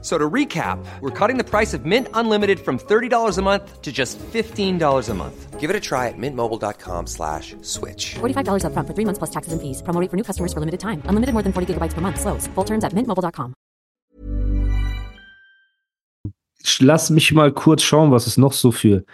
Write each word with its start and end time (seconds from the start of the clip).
So 0.00 0.16
to 0.16 0.30
recap, 0.30 0.78
we're 1.00 1.10
cutting 1.10 1.38
the 1.38 1.44
price 1.44 1.74
of 1.74 1.84
Mint 1.84 2.06
Unlimited 2.14 2.60
from 2.60 2.78
$30 2.78 3.36
a 3.36 3.42
month 3.42 3.82
to 3.82 3.90
just 3.90 4.16
$15 4.32 5.08
a 5.10 5.14
month. 5.14 5.58
Give 5.58 5.70
it 5.70 5.74
a 5.74 5.80
try 5.80 6.06
at 6.06 6.14
mintmobile.com 6.16 7.06
slash 7.08 7.56
switch. 7.62 8.14
$45 8.20 8.62
upfront 8.62 8.86
for 8.86 8.94
three 8.94 9.04
months 9.04 9.18
plus 9.18 9.30
taxes 9.30 9.52
and 9.52 9.60
fees. 9.60 9.82
Promo 9.82 10.00
rate 10.00 10.08
for 10.08 10.16
new 10.16 10.22
customers 10.22 10.52
for 10.52 10.60
limited 10.60 10.78
time. 10.78 11.02
Unlimited 11.08 11.32
more 11.34 11.42
than 11.42 11.52
40 11.52 11.74
gigabytes 11.74 11.94
per 11.94 12.00
month. 12.00 12.20
Slows. 12.20 12.46
Full 12.54 12.64
terms 12.64 12.84
at 12.84 12.92
mintmobile.com. 12.94 13.54
Lass 16.80 17.10
mich 17.10 17.32
mal 17.32 17.50
kurz 17.52 17.82
schauen, 17.82 18.10
was 18.12 18.26
es 18.28 18.36
noch 18.36 18.52
so 18.52 18.70
für 18.70 19.04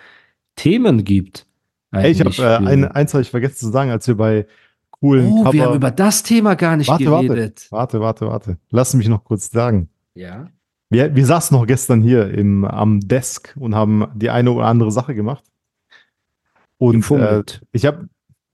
Themen 0.56 1.04
gibt. 1.04 1.46
Ey, 1.92 2.10
ich 2.10 2.20
habe 2.20 2.30
äh, 2.38 2.56
ein, 2.66 2.84
eins 2.84 3.14
habe 3.14 3.22
ich 3.22 3.30
vergessen 3.30 3.56
zu 3.56 3.70
sagen, 3.70 3.90
als 3.90 4.06
wir 4.06 4.16
bei 4.16 4.46
coolen 4.90 5.30
Oh, 5.32 5.36
Cover. 5.44 5.52
wir 5.52 5.64
haben 5.64 5.74
über 5.76 5.90
das 5.90 6.22
Thema 6.22 6.56
gar 6.56 6.76
nicht 6.76 6.88
warte, 6.88 7.10
warte, 7.10 7.28
geredet. 7.28 7.66
warte, 7.70 8.00
warte, 8.00 8.26
warte. 8.26 8.58
Lass 8.70 8.92
mich 8.94 9.08
noch 9.08 9.24
kurz 9.24 9.50
sagen. 9.50 9.88
Ja. 10.14 10.48
Wir, 10.94 11.16
wir 11.16 11.26
saßen 11.26 11.56
noch 11.56 11.66
gestern 11.66 12.02
hier 12.02 12.30
im, 12.30 12.64
am 12.64 13.00
Desk 13.00 13.52
und 13.58 13.74
haben 13.74 14.06
die 14.14 14.30
eine 14.30 14.52
oder 14.52 14.66
andere 14.66 14.92
Sache 14.92 15.16
gemacht. 15.16 15.42
Und 16.78 17.10
äh, 17.10 17.42
ich 17.72 17.84
habe 17.84 18.08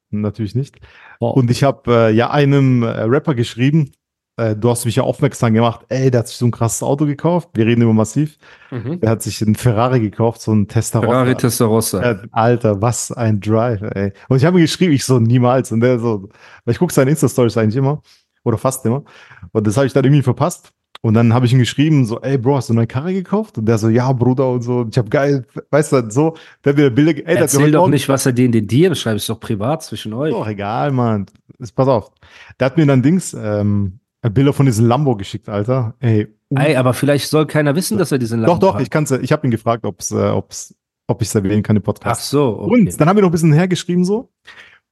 natürlich 0.09 0.55
nicht. 0.55 0.79
Oh. 1.19 1.29
Und 1.29 1.51
ich 1.51 1.63
habe 1.65 2.09
äh, 2.09 2.15
ja 2.15 2.31
einem 2.31 2.83
äh, 2.83 3.03
Rapper 3.03 3.35
geschrieben, 3.35 3.93
äh, 4.39 4.57
du 4.57 4.71
hast 4.71 4.87
mich 4.87 4.97
ja 4.97 5.03
aufmerksam 5.03 5.53
gemacht, 5.53 5.85
ey, 5.91 6.11
der 6.11 6.21
hat 6.21 6.29
sich 6.29 6.39
so 6.39 6.47
ein 6.47 6.51
krasses 6.51 6.83
Auto 6.83 7.05
gekauft. 7.05 7.51
Wir 7.53 7.67
reden 7.67 7.83
über 7.83 7.93
Massiv. 7.93 8.39
Mhm. 8.71 9.01
Der 9.01 9.11
hat 9.11 9.23
sich 9.23 9.43
einen 9.43 9.55
Ferrari 9.55 10.01
gekauft, 10.01 10.41
so 10.41 10.53
einen 10.53 10.67
Testarossa. 10.67 11.11
Ferrari 11.11 11.35
Testarossa. 11.35 12.23
Alter, 12.31 12.81
was 12.81 13.13
ein 13.13 13.39
Drive, 13.41 13.83
ey. 13.83 14.15
Und 14.31 14.39
ich 14.39 14.47
habe 14.47 14.59
ihm 14.59 14.63
geschrieben, 14.63 14.95
ich 14.95 15.05
so 15.05 15.19
niemals. 15.19 15.73
Und 15.73 15.81
der 15.81 15.99
so, 15.99 16.31
weil 16.65 16.73
ich 16.73 16.79
gucke 16.79 16.95
seine 16.95 17.11
Insta-Stories 17.11 17.59
eigentlich 17.59 17.77
immer. 17.77 18.01
Oder 18.45 18.57
fast 18.57 18.87
immer. 18.87 19.05
Und 19.53 19.67
das 19.67 19.77
habe 19.77 19.87
ich 19.87 19.93
dann 19.93 20.05
irgendwie 20.05 20.23
verpasst. 20.23 20.73
Und 21.03 21.15
dann 21.15 21.33
habe 21.33 21.47
ich 21.47 21.53
ihm 21.53 21.59
geschrieben, 21.59 22.05
so, 22.05 22.21
ey, 22.21 22.37
Bro, 22.37 22.57
hast 22.57 22.69
du 22.69 22.75
eine 22.75 22.81
neue 22.81 22.87
Karre 22.87 23.15
gekauft? 23.15 23.57
Und 23.57 23.65
der 23.67 23.79
so, 23.79 23.89
ja, 23.89 24.13
Bruder, 24.13 24.51
und 24.51 24.63
so. 24.63 24.81
Und 24.81 24.91
ich 24.91 24.99
habe 24.99 25.09
geil, 25.09 25.47
weißt 25.71 25.93
du, 25.93 26.11
so, 26.11 26.37
der 26.63 26.73
hat 26.73 26.79
mir 26.79 26.91
Bilder, 26.91 27.13
ey, 27.13 27.35
mir 27.35 27.41
Erzähl 27.41 27.71
doch 27.71 27.89
nicht, 27.89 28.09
was 28.09 28.27
er 28.27 28.33
dir 28.33 28.45
in 28.45 28.53
den 28.53 28.67
DM 28.67 28.95
schreibt. 28.95 29.17
Ist 29.17 29.29
doch 29.29 29.41
privat 29.41 29.83
zwischen 29.83 30.13
euch. 30.13 30.33
Doch, 30.33 30.47
egal, 30.47 30.93
Mann. 30.93 31.27
Ist, 31.59 31.73
pass 31.73 31.89
auf. 31.89 32.13
Der 32.59 32.67
hat 32.67 32.77
mir 32.77 32.85
dann 32.85 33.03
Dings, 33.03 33.35
ähm, 33.35 34.01
Bilder 34.29 34.53
von 34.53 34.67
diesem 34.67 34.87
Lambo 34.87 35.17
geschickt, 35.17 35.49
Alter. 35.49 35.95
Ey. 36.01 36.29
Ey, 36.51 36.77
aber 36.77 36.93
vielleicht 36.93 37.31
soll 37.31 37.47
keiner 37.47 37.75
wissen, 37.75 37.97
dass 37.97 38.13
er 38.13 38.19
diesen 38.19 38.41
doch, 38.43 38.49
Lambo 38.49 38.67
doch, 38.67 38.75
hat. 38.75 38.83
ich 38.83 38.91
kann's, 38.91 39.11
ich 39.11 39.33
habe 39.33 39.47
ihn 39.47 39.51
gefragt, 39.51 39.87
ob's, 39.87 40.11
äh, 40.11 40.29
ob's, 40.29 40.75
ob 41.07 41.23
ich 41.23 41.29
es 41.29 41.35
erwähnen 41.35 41.63
kann 41.63 41.77
im 41.77 41.83
Ach 41.83 41.87
Podcast. 41.87 42.29
so, 42.29 42.59
okay. 42.61 42.75
Und 42.75 43.01
dann 43.01 43.09
haben 43.09 43.17
wir 43.17 43.23
noch 43.23 43.31
ein 43.31 43.33
bisschen 43.33 43.53
hergeschrieben 43.53 44.05
so. 44.05 44.31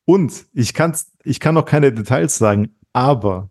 Und 0.07 0.47
ich 0.55 0.73
kann's, 0.73 1.13
ich 1.23 1.39
kann 1.39 1.55
noch 1.55 1.67
keine 1.67 1.93
Details 1.93 2.39
sagen, 2.39 2.75
aber 2.95 3.51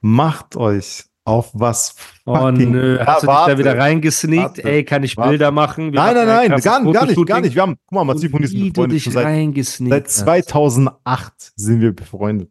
macht 0.00 0.56
euch 0.56 1.07
auf 1.28 1.50
was 1.52 1.94
Oh 2.24 2.50
nö, 2.50 2.98
hast 3.04 3.22
du 3.22 3.26
dich 3.26 3.36
da 3.36 3.58
wieder 3.58 3.78
reingesneakt? 3.78 4.58
Ey, 4.58 4.84
kann 4.84 5.02
ich 5.02 5.16
Warte. 5.16 5.30
Bilder 5.30 5.50
machen? 5.50 5.92
Wir 5.92 6.00
Nein, 6.00 6.14
nein, 6.14 6.28
ein 6.28 6.50
nein, 6.50 6.60
gar, 6.60 6.82
gar 6.92 7.06
nicht, 7.06 7.26
gar 7.26 7.40
nicht. 7.40 7.54
Wir 7.54 7.62
haben, 7.62 7.76
guck 7.86 7.92
mal, 7.92 8.04
Massiv 8.04 8.34
und 8.34 8.44
ich 8.44 8.50
sind 8.50 8.72
befreundet 8.72 9.02
schon 9.02 9.12
seit, 9.12 9.54
seit 9.64 10.06
hast. 10.06 10.16
2008 10.18 11.32
sind 11.56 11.80
wir 11.80 11.92
befreundet. 11.94 12.50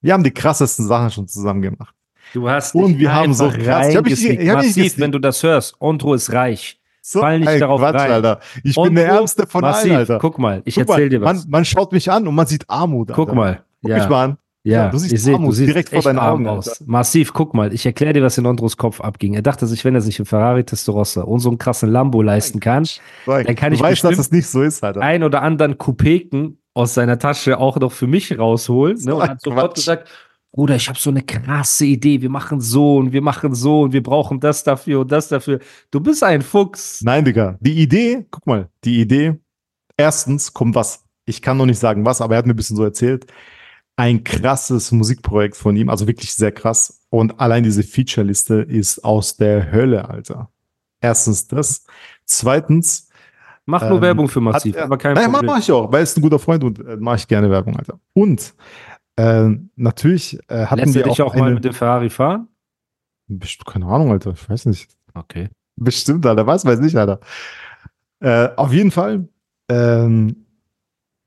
Wir 0.00 0.12
haben 0.12 0.24
die 0.24 0.30
krassesten 0.30 0.86
Sachen 0.86 1.10
schon 1.10 1.28
zusammen 1.28 1.62
gemacht. 1.62 1.94
Du 2.32 2.48
hast 2.48 2.74
Und 2.74 2.98
wir 2.98 3.12
haben 3.14 3.34
so 3.34 3.50
krass- 3.50 3.88
ich 3.88 3.96
hab 3.96 4.04
mich- 4.04 4.24
ich 4.24 4.48
hab 4.48 4.56
Massiv, 4.56 4.74
gesneakt. 4.74 4.98
wenn 5.00 5.12
du 5.12 5.18
das 5.18 5.42
hörst. 5.42 5.74
Ondro 5.80 6.14
ist 6.14 6.32
reich. 6.32 6.80
So 7.02 7.20
Fall 7.20 7.40
nicht 7.40 7.60
darauf 7.60 7.80
Quatsch, 7.80 7.94
rein. 7.96 8.10
Alter. 8.12 8.40
Ich 8.62 8.76
Ondro, 8.76 8.90
bin 8.90 8.94
der 8.94 9.08
Ärmste 9.08 9.46
von 9.46 9.60
Massiv, 9.60 9.90
allen, 9.90 9.98
Alter. 9.98 10.18
Guck 10.18 10.38
mal, 10.38 10.62
ich 10.64 10.76
Guck 10.76 10.88
erzähl 10.88 11.04
mal, 11.04 11.08
dir 11.10 11.20
was. 11.20 11.42
Man, 11.42 11.50
man 11.50 11.64
schaut 11.64 11.92
mich 11.92 12.10
an 12.10 12.26
und 12.28 12.34
man 12.34 12.46
sieht 12.46 12.64
Armut. 12.70 13.08
guck 13.12 13.28
Alter. 13.30 13.34
mal. 13.34 13.64
Guck 13.82 13.90
ja. 13.90 13.98
mich 13.98 14.08
mal 14.08 14.24
an. 14.24 14.38
Ja, 14.64 14.84
Ja, 14.84 14.88
du 14.90 14.98
siehst 14.98 15.24
seht, 15.24 15.34
Armut 15.34 15.50
du 15.50 15.52
siehst 15.54 15.68
direkt 15.68 15.88
vor 15.88 16.02
deinen 16.02 16.18
Augen, 16.18 16.46
aus. 16.46 16.68
Alter. 16.68 16.84
Massiv, 16.86 17.32
guck 17.32 17.52
mal, 17.54 17.72
ich 17.72 17.84
erkläre 17.84 18.12
dir, 18.12 18.22
was 18.22 18.38
in 18.38 18.46
Ondros 18.46 18.76
Kopf 18.76 19.00
abging. 19.00 19.34
Er 19.34 19.42
dachte 19.42 19.66
sich, 19.66 19.84
wenn 19.84 19.94
er 19.94 20.00
sich 20.00 20.18
einen 20.18 20.26
Ferrari 20.26 20.64
Testarossa 20.64 21.22
und 21.22 21.40
so 21.40 21.48
einen 21.48 21.58
krassen 21.58 21.90
Lambo 21.90 22.22
leisten 22.22 22.60
kann, 22.60 22.84
Sag, 23.26 23.46
Dann 23.46 23.56
kann 23.56 23.72
ich 23.72 23.80
weißt, 23.80 24.04
dass 24.04 24.16
das 24.16 24.30
nicht 24.30 24.46
so 24.46 24.62
ist, 24.62 24.82
Alter. 24.84 25.00
ein 25.00 25.22
oder 25.24 25.42
anderen 25.42 25.78
Coupeken 25.78 26.58
aus 26.74 26.94
seiner 26.94 27.18
Tasche 27.18 27.58
auch 27.58 27.76
noch 27.78 27.92
für 27.92 28.06
mich 28.06 28.38
rausholen. 28.38 28.98
Ne? 29.04 29.14
Und 29.14 29.22
hat 29.28 29.42
sofort 29.42 29.74
gesagt, 29.74 30.08
Bruder, 30.54 30.76
ich 30.76 30.88
habe 30.88 30.98
so 30.98 31.10
eine 31.10 31.22
krasse 31.22 31.86
Idee. 31.86 32.20
Wir 32.22 32.28
machen 32.30 32.60
so 32.60 32.98
und 32.98 33.12
wir 33.12 33.22
machen 33.22 33.54
so 33.54 33.80
und 33.82 33.92
wir 33.92 34.02
brauchen 34.02 34.38
das 34.38 34.62
dafür 34.64 35.00
und 35.00 35.10
das 35.10 35.28
dafür. 35.28 35.60
Du 35.90 35.98
bist 36.00 36.22
ein 36.22 36.42
Fuchs. 36.42 37.00
Nein, 37.02 37.24
Digga. 37.24 37.56
Die 37.60 37.74
Idee, 37.80 38.26
guck 38.30 38.46
mal, 38.46 38.68
die 38.84 39.00
Idee, 39.00 39.38
erstens 39.96 40.52
kommt 40.52 40.74
was, 40.74 41.04
ich 41.24 41.40
kann 41.42 41.56
noch 41.56 41.66
nicht 41.66 41.78
sagen 41.78 42.04
was, 42.04 42.20
aber 42.20 42.34
er 42.34 42.38
hat 42.38 42.46
mir 42.46 42.52
ein 42.52 42.56
bisschen 42.56 42.76
so 42.76 42.84
erzählt, 42.84 43.26
ein 43.96 44.24
krasses 44.24 44.90
Musikprojekt 44.92 45.56
von 45.56 45.76
ihm, 45.76 45.88
also 45.88 46.06
wirklich 46.06 46.34
sehr 46.34 46.52
krass. 46.52 47.00
Und 47.10 47.40
allein 47.40 47.62
diese 47.62 47.82
Feature-Liste 47.82 48.56
ist 48.62 49.04
aus 49.04 49.36
der 49.36 49.70
Hölle, 49.70 50.08
Alter. 50.08 50.50
Erstens 51.00 51.48
das. 51.48 51.84
Zweitens, 52.24 53.08
Mach 53.64 53.82
nur 53.82 53.98
Ähm, 53.98 54.02
Werbung 54.02 54.28
für 54.28 54.40
hat 54.40 54.54
Massiv, 54.54 54.74
er, 54.76 54.84
aber 54.84 54.98
kein 54.98 55.14
Nein, 55.14 55.30
mach, 55.30 55.38
Problem. 55.38 55.54
mach 55.54 55.58
ich 55.60 55.70
auch, 55.70 55.92
weil 55.92 56.00
er 56.00 56.02
ist 56.02 56.16
ein 56.16 56.22
guter 56.22 56.38
Freund 56.38 56.64
und 56.64 56.80
äh, 56.80 56.96
mache 56.96 57.16
ich 57.16 57.28
gerne 57.28 57.48
Werbung, 57.48 57.76
Alter. 57.76 58.00
Und 58.12 58.54
äh, 59.16 59.50
natürlich 59.76 60.38
äh, 60.48 60.66
hatten 60.66 60.80
Lässt 60.80 60.94
wir 60.94 61.02
dich 61.04 61.22
auch, 61.22 61.32
eine, 61.32 61.42
mal 61.42 61.54
mit 61.54 61.64
dem 61.64 61.72
Ferrari 61.72 62.10
fahren? 62.10 62.48
Keine 63.64 63.86
Ahnung, 63.86 64.10
Alter, 64.10 64.32
ich 64.32 64.50
weiß 64.50 64.66
nicht. 64.66 64.90
Okay. 65.14 65.48
Bestimmt, 65.76 66.26
Alter, 66.26 66.46
was 66.46 66.64
weiß 66.64 66.80
ich, 66.80 66.98
Alter. 66.98 67.20
Äh, 68.20 68.48
auf 68.56 68.72
jeden 68.72 68.90
Fall 68.90 69.28
ähm, 69.68 70.41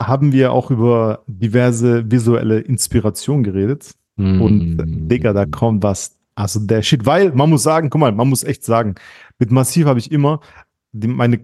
haben 0.01 0.31
wir 0.33 0.51
auch 0.51 0.71
über 0.71 1.23
diverse 1.27 2.09
visuelle 2.11 2.59
Inspiration 2.59 3.43
geredet. 3.43 3.91
Und 4.17 4.77
Mm. 4.77 5.07
Digga, 5.09 5.33
da 5.33 5.45
kommt 5.45 5.83
was. 5.83 6.17
Also 6.35 6.59
der 6.61 6.81
Shit, 6.81 7.05
weil 7.05 7.31
man 7.33 7.49
muss 7.49 7.63
sagen, 7.63 7.89
guck 7.89 7.99
mal, 8.01 8.11
man 8.11 8.27
muss 8.29 8.43
echt 8.43 8.63
sagen, 8.63 8.95
mit 9.39 9.51
Massiv 9.51 9.85
habe 9.87 9.99
ich 9.99 10.11
immer 10.11 10.39
die, 10.93 11.07
meine, 11.07 11.39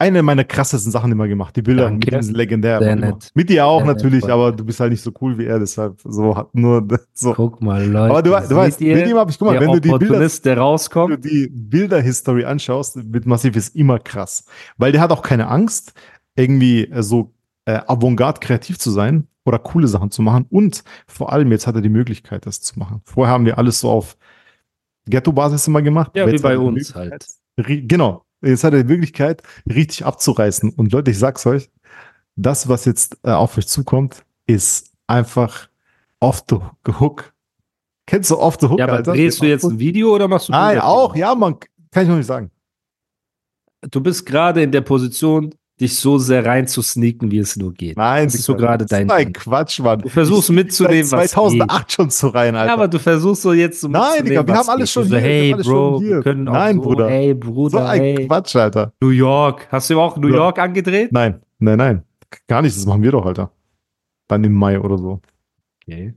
eine 0.00 0.22
meiner 0.22 0.44
krassesten 0.44 0.92
Sachen 0.92 1.10
immer 1.10 1.26
gemacht. 1.26 1.56
Die 1.56 1.62
Bilder 1.62 1.84
Danke. 1.84 2.12
mit 2.12 2.22
diesen 2.22 2.34
legendär. 2.36 2.94
Nett. 2.96 3.30
Mit 3.34 3.50
dir 3.50 3.66
auch 3.66 3.78
Sehr 3.78 3.86
nett, 3.88 3.96
natürlich, 3.96 4.20
Freund. 4.20 4.32
aber 4.32 4.52
du 4.52 4.64
bist 4.64 4.78
halt 4.78 4.92
nicht 4.92 5.02
so 5.02 5.12
cool 5.20 5.38
wie 5.38 5.46
er, 5.46 5.58
deshalb 5.58 6.00
so 6.04 6.36
hat 6.36 6.54
nur 6.54 6.86
so. 7.14 7.34
Guck 7.34 7.60
mal, 7.60 7.84
Leute. 7.84 8.10
Aber 8.10 8.22
du, 8.22 8.30
du 8.48 8.56
weißt, 8.56 8.80
mit 8.80 9.08
ihm 9.08 9.16
habe 9.16 9.30
ich, 9.30 9.38
guck 9.38 9.48
mal, 9.48 9.60
wenn 9.60 9.72
du 9.72 9.80
die 9.80 9.90
Bilder 9.90 10.18
der 10.20 10.30
wenn 10.44 10.54
du 10.56 10.60
rauskommt. 10.60 11.24
die 11.24 11.48
Bilder-History 11.52 12.44
anschaust, 12.44 12.96
mit 12.96 13.26
Massiv 13.26 13.56
ist 13.56 13.74
immer 13.74 13.98
krass. 13.98 14.44
Weil 14.76 14.92
der 14.92 15.00
hat 15.00 15.10
auch 15.10 15.22
keine 15.22 15.48
Angst, 15.48 15.92
irgendwie 16.36 16.88
so 17.00 17.32
äh, 17.68 17.82
avantgarde 17.86 18.40
kreativ 18.40 18.78
zu 18.78 18.90
sein 18.90 19.28
oder 19.44 19.58
coole 19.58 19.88
Sachen 19.88 20.10
zu 20.10 20.22
machen. 20.22 20.46
Und 20.48 20.82
vor 21.06 21.32
allem 21.32 21.52
jetzt 21.52 21.66
hat 21.66 21.74
er 21.74 21.82
die 21.82 21.90
Möglichkeit, 21.90 22.46
das 22.46 22.62
zu 22.62 22.78
machen. 22.78 23.02
Vorher 23.04 23.34
haben 23.34 23.44
wir 23.44 23.58
alles 23.58 23.80
so 23.80 23.90
auf 23.90 24.16
Ghetto-Basis 25.04 25.68
immer 25.68 25.82
gemacht. 25.82 26.12
Ja, 26.16 26.26
wie 26.30 26.38
bei 26.38 26.58
uns 26.58 26.94
halt. 26.94 27.26
Genau. 27.56 28.24
Jetzt 28.40 28.64
hat 28.64 28.72
er 28.72 28.84
die 28.84 28.88
Möglichkeit, 28.90 29.42
richtig 29.66 30.06
abzureißen. 30.06 30.70
Und 30.70 30.92
Leute, 30.92 31.10
ich 31.10 31.18
sag's 31.18 31.44
euch, 31.44 31.70
das, 32.36 32.68
was 32.68 32.86
jetzt 32.86 33.18
äh, 33.24 33.32
auf 33.32 33.58
euch 33.58 33.66
zukommt, 33.66 34.24
ist 34.46 34.92
einfach 35.06 35.68
off 36.20 36.44
the 36.48 36.56
hook. 37.00 37.34
Kennst 38.06 38.30
du 38.30 38.38
off 38.38 38.56
the 38.60 38.68
hook, 38.68 38.78
Ja, 38.78 38.86
aber 38.86 38.98
Alter? 38.98 39.12
drehst 39.12 39.42
du 39.42 39.46
jetzt 39.46 39.64
ein 39.64 39.78
Video 39.78 40.14
oder 40.14 40.28
machst 40.28 40.48
du 40.48 40.52
Nein, 40.52 40.76
Bilder? 40.76 40.86
auch, 40.86 41.14
ja, 41.16 41.34
man, 41.34 41.58
kann 41.90 42.04
ich 42.04 42.08
noch 42.08 42.16
nicht 42.16 42.26
sagen. 42.26 42.50
Du 43.90 44.00
bist 44.00 44.24
gerade 44.24 44.62
in 44.62 44.72
der 44.72 44.80
Position, 44.80 45.54
dich 45.80 45.96
so 45.96 46.18
sehr 46.18 46.44
reinzusneaken, 46.44 47.30
wie 47.30 47.38
es 47.38 47.56
nur 47.56 47.72
geht. 47.72 47.96
Nein, 47.96 48.24
Das 48.26 48.34
ist 48.34 48.44
so 48.44 48.56
gerade 48.56 48.84
ist 48.84 48.90
dein 48.92 49.10
ein 49.10 49.24
Ding. 49.26 49.32
Quatsch, 49.32 49.78
Mann. 49.80 50.00
Du 50.00 50.08
versuchst 50.08 50.50
Ich- 50.50 50.54
mitzunehmen, 50.56 51.04
seit 51.04 51.20
was 51.24 51.30
2008 51.32 51.92
schon 51.92 52.10
zu 52.10 52.28
rein, 52.28 52.56
Alter. 52.56 52.66
Ja, 52.68 52.74
aber 52.74 52.88
du 52.88 52.98
versuchst 52.98 53.42
so 53.42 53.52
jetzt 53.52 53.80
so 53.80 53.88
Nein, 53.88 54.24
Digga, 54.24 54.46
wir 54.46 54.54
haben 54.54 54.68
alles 54.68 54.90
schon 54.90 55.04
so, 55.04 55.10
hier, 55.16 55.22
wir 55.22 55.28
Hey, 55.28 55.52
alles 55.54 55.66
Bro, 55.66 56.00
wir 56.02 56.20
können 56.22 56.48
auch 56.48 56.52
Nein, 56.52 56.76
so, 56.76 56.82
Bruder. 56.82 57.08
Hey, 57.08 57.32
so 57.32 57.38
Bruder, 57.52 57.88
ein 57.88 58.00
hey. 58.00 58.26
Quatsch, 58.26 58.56
Alter. 58.56 58.92
New 59.00 59.10
York. 59.10 59.68
Hast 59.70 59.88
du 59.90 60.00
auch 60.00 60.16
New 60.16 60.28
Ja. 60.28 60.34
York 60.36 60.58
angedreht? 60.58 61.12
Nein, 61.12 61.40
nein, 61.58 61.78
nein. 61.78 62.02
Gar 62.46 62.62
nicht, 62.62 62.76
das 62.76 62.84
machen 62.86 63.02
wir 63.02 63.12
doch, 63.12 63.24
Alter. 63.24 63.52
Dann 64.26 64.44
im 64.44 64.52
Mai 64.54 64.78
oder 64.80 64.98
so. 64.98 65.20
Okay. 65.82 66.14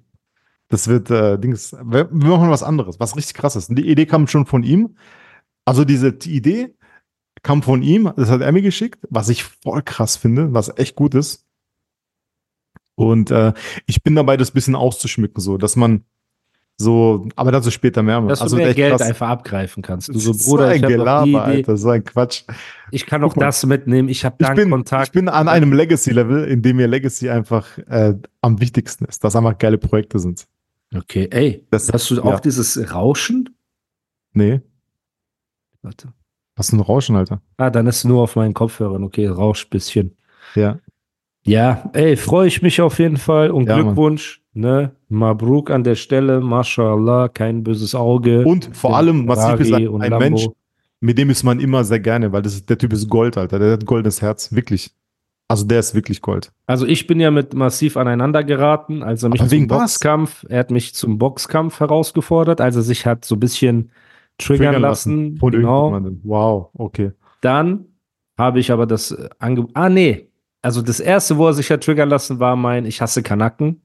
Das 0.69 0.87
wird, 0.87 1.09
äh, 1.11 1.37
Dings, 1.37 1.73
wir, 1.83 2.09
wir 2.11 2.29
machen 2.29 2.49
was 2.49 2.63
anderes, 2.63 2.99
was 2.99 3.15
richtig 3.15 3.33
krass 3.35 3.55
ist. 3.55 3.69
Und 3.69 3.75
die 3.77 3.89
Idee 3.89 4.05
kam 4.05 4.25
schon 4.27 4.45
von 4.45 4.63
ihm. 4.63 4.95
Also 5.65 5.85
diese 5.85 6.11
die 6.13 6.33
Idee 6.35 6.73
kam 7.43 7.63
von 7.63 7.81
ihm, 7.81 8.11
das 8.15 8.29
hat 8.29 8.41
er 8.41 8.51
mir 8.51 8.61
geschickt, 8.61 8.99
was 9.09 9.29
ich 9.29 9.43
voll 9.43 9.81
krass 9.81 10.15
finde, 10.17 10.53
was 10.53 10.75
echt 10.77 10.95
gut 10.95 11.15
ist. 11.15 11.45
Und 12.95 13.31
äh, 13.31 13.53
ich 13.87 14.03
bin 14.03 14.15
dabei, 14.15 14.37
das 14.37 14.51
bisschen 14.51 14.75
auszuschmücken, 14.75 15.41
so, 15.41 15.57
dass 15.57 15.75
man 15.75 16.03
so, 16.77 17.27
aber 17.35 17.51
dazu 17.51 17.69
später 17.71 18.01
mehr. 18.01 18.21
Dass 18.21 18.41
also 18.41 18.55
du 18.57 18.63
mehr 18.63 18.73
Geld 18.73 18.91
krass. 18.91 19.01
einfach 19.01 19.29
abgreifen 19.29 19.83
kannst. 19.83 20.09
Du 20.09 20.17
so, 20.19 20.31
Bruder, 20.33 20.67
so 20.69 20.73
ich 20.75 20.81
die 20.81 20.87
Gelaber, 20.87 21.27
Idee. 21.27 21.35
Alter, 21.37 21.77
so 21.77 21.89
ein 21.89 22.03
Quatsch. 22.03 22.43
Ich 22.89 23.05
kann 23.05 23.23
auch 23.23 23.33
das 23.35 23.65
mitnehmen. 23.65 24.09
Ich 24.09 24.25
habe 24.25 24.37
Ich 24.39 24.49
bin, 24.53 24.69
Kontakt. 24.71 25.07
ich 25.07 25.11
bin 25.11 25.29
an 25.29 25.47
einem 25.47 25.73
Legacy-Level, 25.73 26.45
in 26.45 26.61
dem 26.63 26.77
mir 26.77 26.87
Legacy 26.87 27.29
einfach 27.29 27.77
äh, 27.87 28.15
am 28.41 28.59
wichtigsten 28.59 29.05
ist, 29.05 29.23
dass 29.23 29.35
einfach 29.35 29.57
geile 29.57 29.77
Projekte 29.77 30.17
sind. 30.19 30.47
okay, 30.95 31.27
ey, 31.31 31.67
Das- 31.69 31.91
hast 31.91 32.09
du 32.09 32.15
ja. 32.15 32.23
auch 32.23 32.39
dieses 32.39 32.91
Rauschen? 32.91 33.49
Nee. 34.33 34.61
Warte. 35.83 36.13
Was 36.61 36.67
ist 36.67 36.73
ein 36.73 36.79
Rauschen, 36.79 37.15
Alter? 37.15 37.41
Ah, 37.57 37.71
dann 37.71 37.87
ist 37.87 38.03
nur 38.03 38.21
auf 38.21 38.35
meinen 38.35 38.53
Kopfhörern. 38.53 39.03
Okay, 39.03 39.25
rauscht 39.25 39.71
bisschen. 39.71 40.15
Ja. 40.53 40.77
Ja, 41.43 41.89
ey, 41.93 42.15
freue 42.15 42.47
ich 42.47 42.61
mich 42.61 42.81
auf 42.81 42.99
jeden 42.99 43.17
Fall 43.17 43.49
und 43.49 43.65
Ja, 43.65 43.77
Mann. 43.77 43.85
Glückwunsch, 43.85 44.43
ne? 44.53 44.91
Mabruk 45.09 45.71
an 45.71 45.83
der 45.83 45.95
Stelle, 45.95 46.39
mashallah, 46.39 47.29
kein 47.29 47.63
böses 47.63 47.95
Auge. 47.95 48.45
Und 48.45 48.77
vor 48.77 48.95
allem, 48.95 49.25
Massiv 49.25 49.59
ist 49.59 49.69
Ferrari 49.69 49.87
ein, 49.87 50.13
ein. 50.13 50.19
Mensch, 50.19 50.49
mit 50.99 51.17
dem 51.17 51.31
ist 51.31 51.41
man 51.41 51.59
immer 51.59 51.83
sehr 51.83 51.99
gerne, 51.99 52.31
weil 52.31 52.43
das 52.43 52.53
ist, 52.53 52.69
der 52.69 52.77
Typ 52.77 52.93
ist 52.93 53.09
Gold, 53.09 53.39
Alter. 53.39 53.57
Der 53.57 53.71
hat 53.71 53.87
goldenes 53.87 54.21
Herz, 54.21 54.53
wirklich. 54.53 54.91
Also 55.47 55.65
der 55.65 55.79
ist 55.79 55.95
wirklich 55.95 56.21
Gold. 56.21 56.51
Also 56.67 56.85
ich 56.85 57.07
bin 57.07 57.19
ja 57.19 57.31
mit 57.31 57.55
Massiv 57.55 57.97
aneinander 57.97 58.43
geraten, 58.43 59.01
als 59.01 59.23
er 59.23 59.29
mich 59.29 59.41
Aber 59.41 59.49
zum 59.49 59.57
wegen 59.57 59.69
was? 59.71 59.93
Boxkampf, 59.93 60.45
er 60.47 60.59
hat 60.59 60.69
mich 60.69 60.93
zum 60.93 61.17
Boxkampf 61.17 61.79
herausgefordert, 61.79 62.61
als 62.61 62.75
er 62.75 62.83
sich 62.83 63.07
hat 63.07 63.25
so 63.25 63.33
ein 63.33 63.39
bisschen 63.39 63.89
triggern, 64.41 64.81
lassen. 64.81 65.37
Von 65.37 65.51
genau. 65.51 66.01
Wow, 66.23 66.69
okay. 66.73 67.11
Dann 67.41 67.85
habe 68.37 68.59
ich 68.59 68.71
aber 68.71 68.85
das 68.85 69.11
äh, 69.11 69.29
Ange 69.39 69.67
Ah, 69.73 69.89
nee. 69.89 70.27
Also 70.61 70.81
das 70.81 70.99
erste, 70.99 71.37
wo 71.37 71.47
er 71.47 71.53
sich 71.53 71.71
hat 71.71 71.83
triggern 71.83 72.09
lassen, 72.09 72.39
war 72.39 72.55
mein 72.55 72.85
Ich 72.85 73.01
hasse 73.01 73.23
Kanaken. 73.23 73.81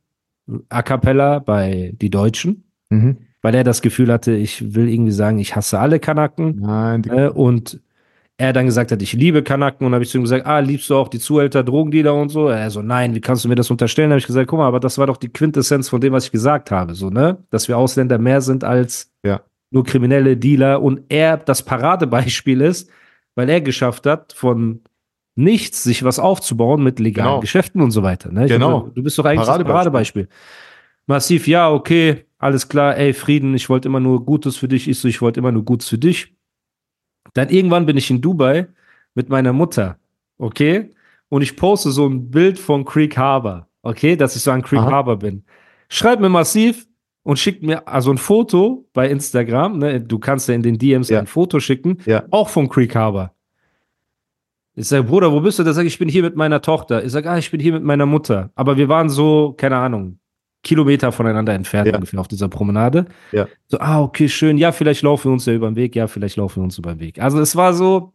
A 0.68 0.82
cappella 0.82 1.38
bei 1.40 1.92
Die 2.00 2.10
Deutschen. 2.10 2.64
Mhm. 2.90 3.16
Weil 3.42 3.54
er 3.54 3.64
das 3.64 3.82
Gefühl 3.82 4.12
hatte, 4.12 4.32
ich 4.32 4.74
will 4.74 4.88
irgendwie 4.88 5.12
sagen, 5.12 5.38
ich 5.38 5.56
hasse 5.56 5.78
alle 5.78 6.00
Kanaken. 6.00 6.56
Nein, 6.60 7.02
die, 7.02 7.10
Äh, 7.10 7.28
und 7.28 7.80
er 8.38 8.52
dann 8.52 8.66
gesagt 8.66 8.92
hat, 8.92 9.00
ich 9.00 9.14
liebe 9.14 9.42
Kanaken. 9.42 9.86
Und 9.86 9.94
habe 9.94 10.04
ich 10.04 10.10
zu 10.10 10.18
ihm 10.18 10.22
gesagt, 10.24 10.46
ah, 10.46 10.58
liebst 10.58 10.90
du 10.90 10.96
auch 10.96 11.08
die 11.08 11.18
Zuhälter, 11.18 11.64
Drogendealer 11.64 12.14
und 12.14 12.28
so? 12.28 12.48
Er 12.48 12.70
so, 12.70 12.82
nein, 12.82 13.14
wie 13.14 13.20
kannst 13.20 13.44
du 13.44 13.48
mir 13.48 13.54
das 13.54 13.70
unterstellen? 13.70 14.10
habe 14.10 14.18
ich 14.18 14.26
gesagt, 14.26 14.48
guck 14.48 14.58
mal, 14.58 14.66
aber 14.66 14.80
das 14.80 14.98
war 14.98 15.06
doch 15.06 15.16
die 15.16 15.28
Quintessenz 15.28 15.88
von 15.88 16.00
dem, 16.00 16.12
was 16.12 16.26
ich 16.26 16.32
gesagt 16.32 16.70
habe. 16.70 16.94
So, 16.94 17.08
ne? 17.08 17.38
Dass 17.50 17.68
wir 17.68 17.78
Ausländer 17.78 18.18
mehr 18.18 18.40
sind 18.40 18.64
als. 18.64 19.10
Nur 19.76 19.84
kriminelle 19.84 20.36
Dealer. 20.36 20.82
Und 20.82 21.02
er 21.08 21.36
das 21.36 21.62
Paradebeispiel 21.62 22.60
ist, 22.62 22.90
weil 23.34 23.48
er 23.48 23.60
geschafft 23.60 24.06
hat, 24.06 24.32
von 24.32 24.80
nichts 25.36 25.84
sich 25.84 26.02
was 26.02 26.18
aufzubauen 26.18 26.82
mit 26.82 26.98
legalen 26.98 27.28
Genau. 27.28 27.40
Geschäften 27.40 27.82
und 27.82 27.90
so 27.90 28.02
weiter. 28.02 28.32
Ne? 28.32 28.46
Genau. 28.46 28.80
meine, 28.80 28.92
du 28.94 29.02
bist 29.02 29.18
doch 29.18 29.24
eigentlich 29.24 29.40
das 29.40 29.48
Paradebeispiel. 29.48 30.24
Paradebeispiel. 30.24 30.28
Massiv, 31.06 31.46
ja, 31.46 31.70
okay, 31.70 32.24
alles 32.38 32.68
klar, 32.68 32.96
ey, 32.96 33.12
Frieden, 33.12 33.54
ich 33.54 33.68
wollte 33.68 33.86
immer 33.86 34.00
nur 34.00 34.24
Gutes 34.24 34.56
für 34.56 34.66
dich, 34.66 34.88
ich 34.88 34.98
so, 34.98 35.06
ich 35.06 35.22
wollte 35.22 35.38
immer 35.38 35.52
nur 35.52 35.64
Gutes 35.64 35.88
für 35.88 35.98
dich. 35.98 36.34
Dann 37.34 37.48
irgendwann 37.50 37.86
bin 37.86 37.96
ich 37.96 38.10
in 38.10 38.20
Dubai 38.20 38.66
mit 39.14 39.28
meiner 39.28 39.52
Mutter, 39.52 39.98
okay? 40.38 40.90
Und 41.28 41.42
ich 41.42 41.56
poste 41.56 41.90
so 41.90 42.06
ein 42.06 42.30
Bild 42.30 42.58
von 42.58 42.84
Creek 42.84 43.16
Harbor, 43.16 43.68
okay, 43.82 44.16
dass 44.16 44.34
ich 44.34 44.42
so 44.42 44.50
an 44.50 44.62
Creek 44.62 44.80
Aha. 44.80 44.90
Harbor 44.90 45.16
bin. 45.16 45.44
Schreibt 45.88 46.20
mir 46.20 46.28
massiv 46.28 46.86
und 47.26 47.38
schickt 47.38 47.62
mir 47.64 47.86
also 47.88 48.12
ein 48.12 48.18
Foto 48.18 48.86
bei 48.92 49.08
Instagram, 49.10 49.78
ne? 49.78 50.00
Du 50.00 50.18
kannst 50.20 50.48
ja 50.48 50.54
in 50.54 50.62
den 50.62 50.78
DMs 50.78 51.08
Ja. 51.08 51.18
ein 51.18 51.26
Foto 51.26 51.58
schicken, 51.60 51.98
Ja. 52.06 52.22
auch 52.30 52.48
von 52.48 52.68
Creek 52.68 52.94
Harbor. 52.94 53.32
Ich 54.76 54.86
sage, 54.88 55.04
Bruder, 55.04 55.32
wo 55.32 55.40
bist 55.40 55.58
du? 55.58 55.64
Der 55.64 55.72
sagt, 55.72 55.86
ich 55.86 55.98
bin 55.98 56.08
hier 56.08 56.22
mit 56.22 56.36
meiner 56.36 56.60
Tochter. 56.62 57.02
Ich 57.04 57.10
sage, 57.10 57.28
ah, 57.30 57.38
ich 57.38 57.50
bin 57.50 57.60
hier 57.60 57.72
mit 57.72 57.82
meiner 57.82 58.06
Mutter. 58.06 58.50
Aber 58.54 58.76
wir 58.76 58.88
waren 58.88 59.08
so, 59.08 59.54
keine 59.56 59.76
Ahnung, 59.76 60.18
Kilometer 60.62 61.10
voneinander 61.12 61.54
entfernt 61.54 61.88
Ja. 61.88 61.94
ungefähr 61.94 62.20
auf 62.20 62.28
dieser 62.28 62.48
Promenade. 62.48 63.06
Ja. 63.32 63.46
So, 63.68 63.78
ah, 63.80 64.00
okay, 64.02 64.28
schön. 64.28 64.58
Ja, 64.58 64.72
vielleicht 64.72 65.02
laufen 65.02 65.28
wir 65.28 65.32
uns 65.32 65.46
ja 65.46 65.54
über 65.54 65.68
den 65.70 65.76
Weg. 65.76 65.96
Ja, 65.96 66.06
vielleicht 66.06 66.36
laufen 66.36 66.56
wir 66.60 66.64
uns 66.64 66.78
über 66.78 66.90
den 66.94 67.00
Weg. 67.00 67.20
Also 67.20 67.40
es 67.40 67.56
war 67.56 67.72
so 67.72 68.12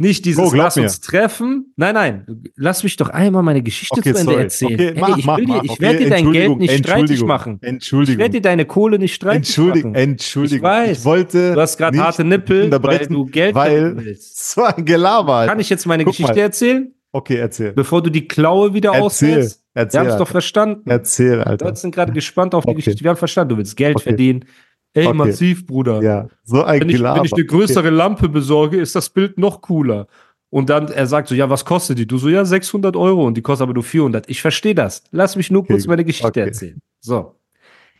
nicht 0.00 0.24
dieses 0.24 0.42
glaub 0.42 0.54
Lass 0.56 0.76
mir. 0.76 0.82
uns 0.82 1.00
treffen. 1.00 1.72
Nein, 1.76 1.94
nein. 1.94 2.26
Lass 2.56 2.82
mich 2.82 2.96
doch 2.96 3.08
einmal 3.10 3.42
meine 3.42 3.62
Geschichte 3.62 3.98
Okay, 4.00 4.12
zu 4.12 4.18
Ende 4.20 4.32
sorry. 4.32 4.42
erzählen. 4.44 4.74
Okay, 4.74 4.88
Ey, 4.94 5.00
mach, 5.00 5.18
ich 5.18 5.24
mach, 5.24 5.36
dir, 5.36 5.46
mach. 5.46 5.62
ich 5.64 5.70
Okay, 5.70 5.80
werde 5.82 5.98
dir 5.98 6.10
dein 6.10 6.32
Geld 6.32 6.58
nicht 6.58 6.70
streitig 6.78 6.90
Entschuldigung, 6.98 7.28
machen. 7.28 7.58
Ich 7.62 7.68
Entschuldigung. 7.68 8.18
werde 8.18 8.32
dir 8.32 8.40
deine 8.42 8.64
Kohle 8.64 8.98
nicht 8.98 9.14
streitig 9.14 9.36
Entschuldigung, 9.48 9.92
machen. 9.92 10.02
Entschuldigung. 10.02 10.56
Ich 10.58 10.62
weiß. 10.62 10.98
Ich 10.98 11.04
wollte. 11.04 11.54
Du 11.54 11.60
hast 11.60 11.76
gerade 11.76 11.98
harte 11.98 12.24
Nippel, 12.24 12.70
weil 12.82 13.06
du 13.06 13.26
Geld 13.26 13.54
weil 13.54 13.96
willst. 13.96 14.38
So 14.54 14.62
ein 14.64 14.84
Gelaber. 14.84 15.34
Alter. 15.34 15.52
Kann 15.52 15.60
ich 15.60 15.70
jetzt 15.70 15.86
meine 15.86 16.04
Guck 16.04 16.12
Geschichte 16.14 16.32
mal. 16.32 16.38
erzähhlen, 16.40 16.94
Okay, 17.12 17.36
erzähl. 17.36 17.72
bevor 17.72 18.02
du 18.02 18.10
die 18.10 18.26
Klaue 18.26 18.72
wieder 18.74 18.90
Erzähl. 18.90 19.02
aushältst? 19.02 19.62
Wir 19.74 19.82
Erzähl. 19.82 20.00
haben 20.00 20.06
es 20.08 20.16
doch 20.16 20.28
verstanden. 20.28 20.88
Erzähl, 20.90 21.40
Alter. 21.42 21.66
Leute 21.66 21.78
sind 21.80 21.94
gerade 21.94 22.12
gespannt 22.12 22.54
auf 22.54 22.64
die 22.64 22.70
Okay. 22.70 22.76
Geschichte. 22.76 23.04
Wir 23.04 23.10
haben 23.10 23.16
verstanden, 23.18 23.50
du 23.50 23.56
willst 23.58 23.76
Geld 23.76 24.00
verdienen. 24.00 24.44
Ey, 24.92 25.06
Okay. 25.06 25.16
massiv, 25.16 25.66
Bruder. 25.66 26.02
Ja, 26.02 26.28
so 26.42 26.62
ein 26.64 26.80
Wenn 26.80 26.88
ich, 26.88 26.96
Gelaber. 26.96 27.18
wenn 27.20 27.24
ich 27.26 27.32
eine 27.34 27.44
größere 27.44 27.90
Lampe 27.90 28.28
besorge, 28.28 28.78
ist 28.80 28.94
das 28.96 29.08
Bild 29.10 29.38
noch 29.38 29.60
cooler. 29.60 30.06
Und 30.52 30.68
dann, 30.68 30.88
er 30.88 31.06
sagt 31.06 31.28
so, 31.28 31.34
ja, 31.36 31.48
was 31.48 31.64
kostet 31.64 31.98
die? 31.98 32.06
Du 32.08 32.18
so, 32.18 32.28
ja, 32.28 32.44
600 32.44 32.96
Euro 32.96 33.24
und 33.24 33.34
die 33.36 33.42
kostet 33.42 33.62
aber 33.62 33.74
nur 33.74 33.84
400. 33.84 34.28
Ich 34.28 34.42
verstehe 34.42 34.74
das. 34.74 35.04
Lass 35.12 35.36
mich 35.36 35.50
nur 35.52 35.64
kurz 35.64 35.82
Okay. 35.82 35.88
meine 35.90 36.04
Geschichte 36.04 36.26
Okay. 36.28 36.40
erzählen. 36.40 36.82
So. 37.00 37.36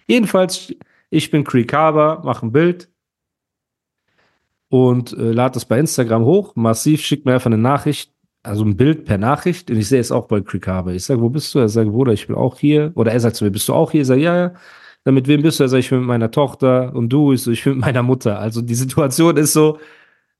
Jedenfalls, 0.08 0.74
ich 1.10 1.30
bin 1.30 1.44
Creek 1.44 1.72
Harbor, 1.72 2.22
mache 2.24 2.44
ein 2.46 2.50
Bild 2.50 2.88
und 4.68 5.12
äh, 5.12 5.32
lade 5.32 5.54
das 5.54 5.64
bei 5.64 5.78
Instagram 5.78 6.24
hoch. 6.24 6.56
Massiv 6.56 7.02
schickt 7.02 7.24
mir 7.24 7.34
einfach 7.34 7.46
eine 7.46 7.58
Nachricht, 7.58 8.12
also 8.42 8.64
ein 8.64 8.76
Bild 8.76 9.04
per 9.04 9.18
Nachricht 9.18 9.70
und 9.70 9.76
ich 9.76 9.88
sehe 9.88 10.00
es 10.00 10.10
auch 10.12 10.26
bei 10.26 10.40
Creek 10.40 10.66
Harbor. 10.66 10.92
Ich 10.92 11.04
sage, 11.04 11.20
wo 11.20 11.28
bist 11.28 11.54
du? 11.54 11.58
Er 11.60 11.68
sagt, 11.68 11.90
Bruder, 11.90 12.12
ich 12.12 12.26
bin 12.26 12.36
auch 12.36 12.58
hier. 12.58 12.92
Oder 12.94 13.12
er 13.12 13.20
sagt 13.20 13.36
zu 13.36 13.44
mir, 13.44 13.50
bist 13.50 13.68
du 13.68 13.74
auch 13.74 13.90
hier? 13.92 14.00
Ich 14.02 14.06
sage, 14.08 14.22
ja, 14.22 14.36
ja. 14.36 14.52
Dann 15.04 15.14
mit 15.14 15.26
wem 15.28 15.42
bist 15.42 15.58
du? 15.60 15.64
Er 15.64 15.68
sagt, 15.68 15.82
ich 15.84 15.90
bin 15.90 16.00
mit 16.00 16.08
meiner 16.08 16.30
Tochter 16.30 16.94
und 16.94 17.08
du? 17.10 17.32
Ich 17.32 17.42
so, 17.42 17.50
ich 17.50 17.64
bin 17.64 17.74
mit 17.74 17.82
meiner 17.82 18.02
Mutter. 18.02 18.38
Also 18.38 18.60
die 18.60 18.74
Situation 18.74 19.36
ist 19.36 19.52
so, 19.52 19.78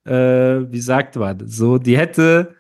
äh, 0.05 0.13
wie 0.13 0.81
sagt 0.81 1.17
man, 1.17 1.47
so, 1.47 1.79
die 1.79 1.97
hätte 1.97 2.55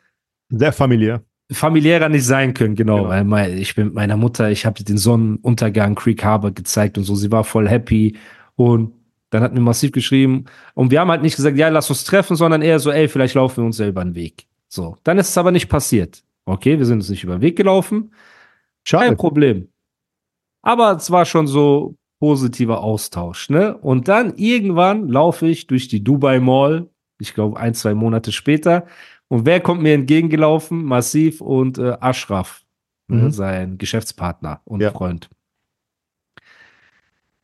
Sehr 0.50 0.72
familiär. 0.72 1.22
familiärer 1.52 2.08
nicht 2.08 2.24
sein 2.24 2.54
können, 2.54 2.74
genau, 2.74 3.08
Genau. 3.08 3.30
weil 3.30 3.58
ich 3.58 3.74
bin 3.74 3.86
mit 3.86 3.94
meiner 3.94 4.16
Mutter, 4.16 4.50
ich 4.50 4.64
habe 4.66 4.82
den 4.84 4.98
Sonnenuntergang 4.98 5.94
Creek 5.94 6.22
Harbor 6.24 6.52
gezeigt 6.52 6.96
und 6.98 7.04
so, 7.04 7.14
sie 7.14 7.30
war 7.32 7.44
voll 7.44 7.68
happy 7.68 8.16
und 8.56 8.92
dann 9.30 9.42
hat 9.42 9.54
mir 9.54 9.60
massiv 9.60 9.92
geschrieben 9.92 10.44
und 10.74 10.90
wir 10.90 11.00
haben 11.00 11.10
halt 11.10 11.22
nicht 11.22 11.36
gesagt, 11.36 11.56
ja, 11.56 11.68
lass 11.68 11.88
uns 11.90 12.04
treffen, 12.04 12.36
sondern 12.36 12.62
eher 12.62 12.78
so, 12.78 12.90
ey, 12.90 13.08
vielleicht 13.08 13.34
laufen 13.34 13.58
wir 13.58 13.64
uns 13.66 13.78
ja 13.78 13.86
über 13.88 14.02
den 14.04 14.14
Weg. 14.14 14.46
So, 14.68 14.96
dann 15.04 15.18
ist 15.18 15.28
es 15.30 15.38
aber 15.38 15.50
nicht 15.52 15.68
passiert. 15.68 16.22
Okay, 16.46 16.78
wir 16.78 16.84
sind 16.86 16.98
uns 16.98 17.08
nicht 17.10 17.24
über 17.24 17.36
den 17.38 17.42
Weg 17.42 17.56
gelaufen, 17.56 18.12
Schade. 18.84 19.06
kein 19.06 19.16
Problem. 19.16 19.68
Aber 20.62 20.92
es 20.96 21.10
war 21.10 21.24
schon 21.24 21.46
so 21.46 21.96
positiver 22.18 22.82
Austausch, 22.82 23.48
ne? 23.48 23.76
Und 23.78 24.08
dann 24.08 24.34
irgendwann 24.36 25.08
laufe 25.08 25.46
ich 25.46 25.66
durch 25.66 25.88
die 25.88 26.04
Dubai 26.04 26.38
Mall, 26.38 26.90
ich 27.18 27.32
glaube 27.34 27.58
ein, 27.58 27.74
zwei 27.74 27.94
Monate 27.94 28.30
später. 28.32 28.86
Und 29.28 29.46
wer 29.46 29.60
kommt 29.60 29.80
mir 29.82 29.94
entgegengelaufen? 29.94 30.84
Massiv 30.84 31.40
und 31.40 31.78
äh, 31.78 31.96
Ashraf, 32.00 32.62
ne? 33.08 33.22
Mhm. 33.24 33.30
sein 33.30 33.78
Geschäftspartner 33.78 34.60
und 34.64 34.80
Ja. 34.80 34.90
Freund. 34.90 35.30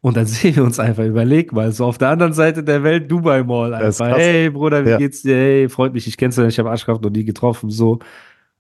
Und 0.03 0.17
dann 0.17 0.27
sehen 0.27 0.57
wir 0.57 0.65
uns 0.65 0.79
einfach, 0.79 1.05
überleg 1.05 1.53
mal, 1.53 1.73
so 1.73 1.87
auf 1.87 1.99
der 1.99 2.11
anderen 2.11 2.33
Seite 2.33 2.63
der 2.63 2.83
Welt 2.83 3.11
Dubai 3.11 3.43
Mall 3.43 3.73
einfach. 3.75 4.17
Hey 4.19 4.51
Bruder, 4.51 4.85
wie 4.85 4.91
Ja. 4.91 4.99
geht's 4.99 5.23
dir? 5.23 5.37
Hey, 5.37 5.69
freut 5.69 5.95
mich, 5.95 6.07
ich 6.07 6.17
kenn's 6.17 6.37
ja 6.37 6.45
nicht, 6.45 6.55
ich 6.55 6.59
habe 6.59 6.71
Ashraf 6.71 7.01
noch 7.01 7.11
nie 7.11 7.25
getroffen, 7.25 7.71
so. 7.71 7.99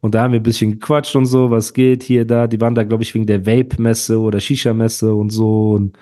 Und 0.06 0.14
da 0.14 0.22
haben 0.22 0.32
wir 0.32 0.40
ein 0.40 0.44
bisschen 0.44 0.72
gequatscht 0.72 1.14
und 1.16 1.26
so, 1.26 1.50
was 1.50 1.75
geht 1.75 2.02
hier, 2.02 2.25
da. 2.25 2.46
Die 2.46 2.60
waren 2.60 2.75
da, 2.75 2.84
glaube 2.84 3.02
ich, 3.02 3.14
wegen 3.14 3.26
der 3.26 3.44
Vape-Messe 3.44 4.18
oder 4.20 4.40
Shisha-Messe 4.40 5.14
und 5.14 5.30
so. 5.30 5.72
Und 5.72 5.98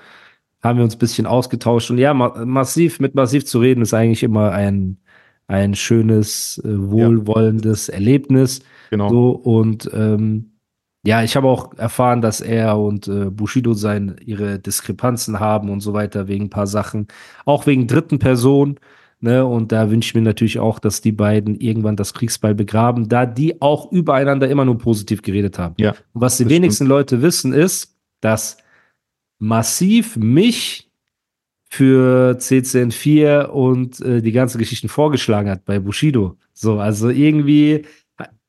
haben 0.62 0.78
wir 0.78 0.84
uns 0.84 0.94
ein 0.94 0.98
bisschen 0.98 1.26
ausgetauscht. 1.26 1.90
Und 1.90 1.98
ja, 1.98 2.14
ma 2.14 2.44
massiv, 2.44 3.00
mit 3.00 3.14
massiv 3.14 3.46
zu 3.46 3.60
reden, 3.60 3.82
ist 3.82 3.94
eigentlich 3.94 4.22
immer 4.22 4.52
ein, 4.52 4.98
ein 5.46 5.74
schönes, 5.74 6.60
äh, 6.64 6.68
wohlwollendes 6.90 7.88
Erlebnis. 7.88 8.60
Genau. 8.90 9.08
So, 9.08 9.30
und 9.30 9.90
ähm, 9.94 10.52
ja, 11.06 11.22
ich 11.22 11.36
habe 11.36 11.48
auch 11.48 11.74
erfahren, 11.76 12.22
dass 12.22 12.40
er 12.40 12.78
und 12.78 13.08
äh, 13.08 13.30
Bushido 13.30 13.74
sein, 13.74 14.16
ihre 14.24 14.58
Diskrepanzen 14.58 15.40
haben 15.40 15.68
und 15.70 15.80
so 15.80 15.92
weiter, 15.92 16.28
wegen 16.28 16.46
ein 16.46 16.50
paar 16.50 16.66
Sachen. 16.66 17.08
Auch 17.44 17.66
wegen 17.66 17.86
dritten 17.86 18.18
Personen. 18.18 18.78
Ne? 19.24 19.44
Und 19.46 19.72
da 19.72 19.90
wünsche 19.90 20.08
ich 20.10 20.14
mir 20.14 20.20
natürlich 20.20 20.58
auch, 20.58 20.78
dass 20.78 21.00
die 21.00 21.10
beiden 21.10 21.56
irgendwann 21.58 21.96
das 21.96 22.12
Kriegsbeil 22.12 22.54
begraben, 22.54 23.08
da 23.08 23.24
die 23.24 23.62
auch 23.62 23.90
übereinander 23.90 24.48
immer 24.50 24.66
nur 24.66 24.76
positiv 24.76 25.22
geredet 25.22 25.58
haben. 25.58 25.74
Ja, 25.78 25.92
Und 26.12 26.20
was 26.20 26.36
die 26.36 26.48
wenigsten 26.50 26.86
Leute 26.86 27.22
wissen, 27.22 27.54
ist, 27.54 27.96
dass 28.20 28.58
massiv 29.38 30.16
mich 30.18 30.90
für 31.70 32.36
CCN4 32.38 33.46
und 33.46 33.98
äh, 34.02 34.20
die 34.20 34.32
ganzen 34.32 34.58
Geschichten 34.58 34.88
vorgeschlagen 34.88 35.48
hat 35.48 35.64
bei 35.64 35.78
Bushido. 35.78 36.36
So, 36.52 36.78
also 36.78 37.08
irgendwie 37.08 37.86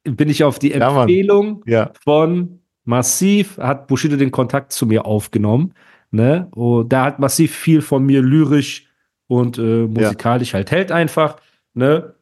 bin 0.04 0.30
ich 0.30 0.44
auf 0.44 0.60
die 0.60 0.72
Ja. 0.72 1.02
Empfehlung 1.04 1.64
Ja, 1.66 1.92
von 2.04 2.60
Massiv, 2.84 3.58
hat 3.58 3.88
Bushido 3.88 4.18
den 4.18 4.30
Kontakt 4.30 4.74
zu 4.74 4.86
mir 4.86 5.06
aufgenommen. 5.06 5.74
Ne? 6.12 6.50
Und 6.52 6.92
da 6.92 7.06
hat 7.06 7.20
Massiv 7.20 7.56
viel 7.56 7.82
von 7.82 8.06
mir 8.06 8.22
lyrisch 8.22 8.88
und 9.28 9.58
äh, 9.58 9.88
musikalisch 9.88 10.54
halt 10.54 10.72
hält 10.72 10.92
einfach. 10.92 11.38
Ne? 11.74 12.14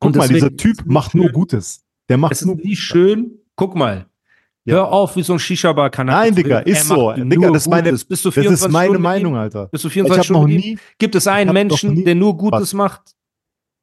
guck 0.00 0.08
Und 0.08 0.16
mal, 0.16 0.28
dieser 0.28 0.56
Typ 0.56 0.84
macht 0.86 1.12
schön- 1.12 1.20
nur 1.22 1.30
Gutes. 1.30 1.84
Der 2.08 2.18
macht 2.18 2.32
es 2.32 2.44
nur 2.44 2.56
ist 2.58 2.64
nie 2.64 2.76
schön. 2.76 3.32
Guck 3.56 3.74
mal. 3.76 4.06
Ja. 4.64 4.74
Hör 4.76 4.92
auf, 4.92 5.16
wie 5.16 5.22
so 5.22 5.32
ein 5.32 5.38
Shisha-Bar 5.38 5.88
kann 5.90 6.06
Nein, 6.08 6.34
Digga, 6.34 6.58
ist 6.60 6.86
so. 6.86 7.12
Digga, 7.12 7.50
das 7.50 7.62
ist 7.62 7.68
meine, 7.68 7.90
du 8.24 8.28
das 8.28 8.34
24 8.34 8.52
ist 8.52 8.68
meine 8.72 8.84
Stunden 8.86 9.02
Meinung? 9.02 9.36
Alter. 9.36 9.66
Bist 9.68 9.84
du 9.84 9.88
Ich 9.88 9.94
24 9.94 10.28
habe 10.28 10.32
noch 10.34 10.40
Stunden 10.48 10.62
ihm? 10.62 10.70
nie. 10.72 10.78
Gibt 10.98 11.14
es 11.14 11.24
ich 11.24 11.30
einen 11.32 11.46
noch 11.48 11.54
Menschen, 11.54 12.04
der 12.04 12.14
nur 12.14 12.36
Gutes 12.36 12.60
Was? 12.60 12.72
macht? 12.74 13.00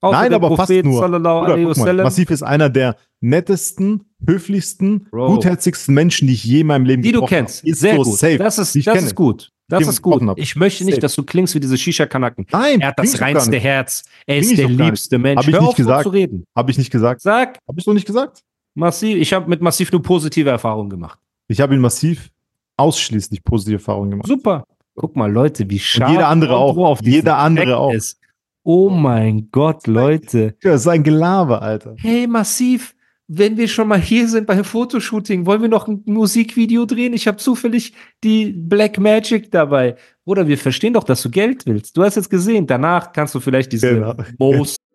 Außer 0.01 0.15
Nein, 0.19 0.33
aber 0.33 0.49
fast 0.55 0.67
Prophet, 0.69 0.85
nur. 0.85 0.99
sallallahu 0.99 1.39
Bruder, 1.45 1.57
mal? 1.57 2.03
Massiv 2.03 2.29
ist 2.29 2.43
einer 2.43 2.69
der 2.69 2.95
nettesten, 3.19 4.03
höflichsten, 4.27 5.05
Bro. 5.09 5.33
gutherzigsten 5.35 5.95
Menschen, 5.95 6.27
die 6.27 6.35
ich 6.35 6.43
je 6.43 6.59
in 6.61 6.67
meinem 6.67 6.85
Leben 6.85 7.01
Die 7.01 7.11
du 7.11 7.21
getroffen 7.21 7.35
kennst. 7.35 7.61
habe. 7.61 7.69
Ist 7.71 7.79
Sehr 7.79 7.95
so 7.95 8.03
gut. 8.03 8.19
safe. 8.19 8.37
Das 8.37 8.59
ist, 8.59 8.75
die 8.75 8.79
ich 8.79 8.85
das 8.85 8.93
kenne. 8.93 9.07
ist 9.07 9.15
gut. 9.15 9.51
Das 9.69 9.87
ist 9.87 10.01
gut. 10.01 10.21
Ab. 10.27 10.37
Ich 10.39 10.55
möchte 10.55 10.85
nicht, 10.85 11.03
dass 11.03 11.13
du 11.15 11.23
klingst 11.23 11.53
wie 11.55 11.59
diese 11.59 11.77
Shisha-Kanaken. 11.77 12.45
Nein, 12.51 12.79
Er 12.81 12.89
hat 12.89 12.99
das 12.99 13.19
reinste. 13.19 13.57
Herz. 13.57 14.03
Er 14.25 14.37
ist 14.37 14.57
der 14.57 14.69
liebste 14.69 15.17
Mensch. 15.17 15.39
Hab 15.39 15.47
ich 15.47 15.53
Hör 15.53 15.61
nicht 15.61 15.69
auf, 15.69 15.75
gesagt. 15.75 16.03
zu 16.03 16.09
reden. 16.09 16.45
Habe 16.55 16.71
ich 16.71 16.77
nicht 16.77 16.89
gesagt. 16.91 17.21
Sag, 17.21 17.59
Habe 17.67 17.79
ich 17.79 17.83
so 17.85 17.93
nicht 17.93 18.05
gesagt? 18.07 18.43
massiv, 18.75 19.17
ich 19.17 19.33
habe 19.33 19.49
mit 19.49 19.59
massiv 19.61 19.91
nur 19.91 20.01
positive 20.03 20.49
Erfahrungen 20.49 20.89
gemacht. 20.89 21.17
Ich 21.47 21.59
habe 21.59 21.73
ihn 21.73 21.81
massiv 21.81 22.29
ausschließlich 22.77 23.43
positive 23.43 23.77
Erfahrungen 23.77 24.11
gemacht. 24.11 24.27
Super. 24.27 24.63
Guck 24.95 25.15
mal, 25.15 25.31
Leute, 25.31 25.69
wie 25.69 25.79
scharf 25.79 26.11
jeder 26.11 26.27
andere 26.27 26.55
auch. 26.55 26.77
auf 26.77 27.01
Jeder 27.01 27.37
andere 27.37 27.65
Track 27.65 27.75
auch. 27.75 27.93
Ist. 27.93 28.19
Oh 28.63 28.89
mein 28.89 29.49
Gott, 29.51 29.87
Leute. 29.87 30.55
Ja, 30.63 30.71
das 30.71 30.81
ist 30.81 30.87
ein 30.87 31.03
Gelaber, 31.03 31.61
Alter. 31.61 31.95
Hey, 31.97 32.27
massiv. 32.27 32.93
Wenn 33.29 33.57
wir 33.57 33.67
schon 33.67 33.89
mal 33.89 33.99
hier 33.99 34.29
sind 34.29 34.47
beim 34.47 34.63
Fotoshooting, 34.63 35.45
wollen 35.45 35.61
wir 35.61 35.67
noch 35.67 35.87
ein 35.89 36.01
Musikvideo 36.05 36.85
drehen? 36.85 37.11
Ich 37.13 37.27
habe 37.27 37.35
zufällig 37.37 37.93
die 38.23 38.53
Black 38.53 38.97
Magic 38.99 39.51
dabei. 39.51 39.97
Oder 40.23 40.47
wir 40.47 40.57
verstehen 40.57 40.93
doch, 40.93 41.03
dass 41.03 41.21
du 41.23 41.29
Geld 41.29 41.65
willst. 41.65 41.97
Du 41.97 42.03
hast 42.03 42.15
jetzt 42.15 42.29
gesehen, 42.29 42.67
danach 42.67 43.11
kannst 43.11 43.35
du 43.35 43.41
vielleicht 43.41 43.73
diese 43.73 43.95
Genau. 43.95 44.15
Most 44.39 44.77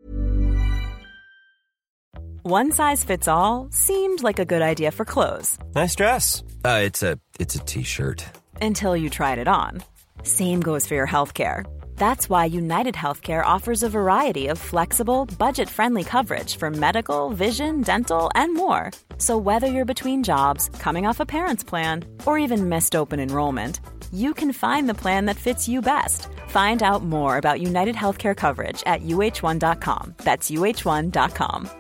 One 2.45 2.73
size 2.73 3.05
fits 3.07 3.29
all 3.29 3.69
seemed 3.71 4.23
like 4.23 4.41
a 4.41 4.45
good 4.45 4.63
idea 4.63 4.91
for 4.91 5.05
clothes 5.05 5.59
Nice 5.75 5.95
dress. 5.95 6.43
Uh, 6.65 6.81
it's 6.85 7.03
a 7.03 7.17
it's 7.39 7.55
a 7.55 7.61
t-shirt. 7.65 8.25
until 8.61 8.97
you 8.97 9.09
tried 9.11 9.39
it 9.39 9.47
on. 9.47 9.83
Same 10.25 10.61
goes 10.61 10.87
for 10.87 10.95
your 10.95 11.07
healthcare. 11.07 11.65
That's 12.03 12.29
why 12.29 12.47
United 12.47 12.97
Healthcare 12.97 13.45
offers 13.45 13.85
a 13.85 13.89
variety 13.89 14.49
of 14.49 14.59
flexible, 14.59 15.25
budget 15.39 15.69
friendly 15.69 16.03
coverage 16.03 16.57
for 16.57 16.69
medical, 16.69 17.31
vision, 17.31 17.81
dental, 17.81 18.29
and 18.35 18.57
more. 18.57 18.91
So, 19.19 19.39
whether 19.39 19.69
you're 19.69 19.95
between 19.95 20.25
jobs, 20.25 20.69
coming 20.81 21.07
off 21.07 21.21
a 21.21 21.25
parent's 21.37 21.63
plan, 21.63 22.05
or 22.27 22.41
even 22.41 22.69
missed 22.69 22.97
open 22.97 23.21
enrollment, 23.21 23.79
you 24.13 24.35
can 24.35 24.53
find 24.53 24.89
the 24.89 25.01
plan 25.03 25.27
that 25.27 25.37
fits 25.37 25.69
you 25.69 25.81
best. 25.81 26.27
Find 26.49 26.83
out 26.83 27.05
more 27.05 27.37
about 27.37 27.61
United 27.61 27.95
Healthcare 27.95 28.35
coverage 28.35 28.83
at 28.85 29.03
uh1.com. 29.03 30.15
That's 30.25 30.51
uh1.com. 30.51 31.71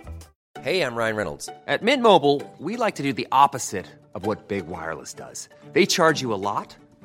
Hey, 0.61 0.83
I'm 0.83 0.95
Ryan 0.95 1.17
Reynolds. 1.17 1.49
At 1.67 1.83
Mint 1.83 2.00
Mobile, 2.00 2.41
we 2.61 2.76
like 2.76 2.95
to 2.95 3.02
do 3.02 3.12
the 3.12 3.26
opposite 3.33 3.87
of 4.14 4.25
what 4.25 4.47
Big 4.47 4.69
Wireless 4.69 5.14
does. 5.14 5.49
They 5.73 5.85
charge 5.85 6.23
you 6.23 6.33
a 6.33 6.38
lot, 6.38 6.76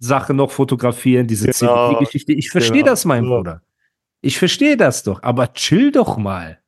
Shisha-Sache 0.00 0.34
noch 0.34 0.50
fotografieren, 0.50 1.26
diese 1.26 1.46
Genau. 1.50 1.90
CBD-Geschichte. 1.92 2.32
Ich 2.32 2.50
verstehe 2.50 2.78
Genau. 2.82 2.92
das, 2.92 3.04
mein 3.04 3.24
So. 3.24 3.30
Bruder. 3.30 3.62
Ich 4.22 4.38
verstehe 4.38 4.76
das 4.76 5.02
doch, 5.02 5.22
aber 5.22 5.52
chill 5.54 5.92
doch 5.92 6.16
mal. 6.18 6.58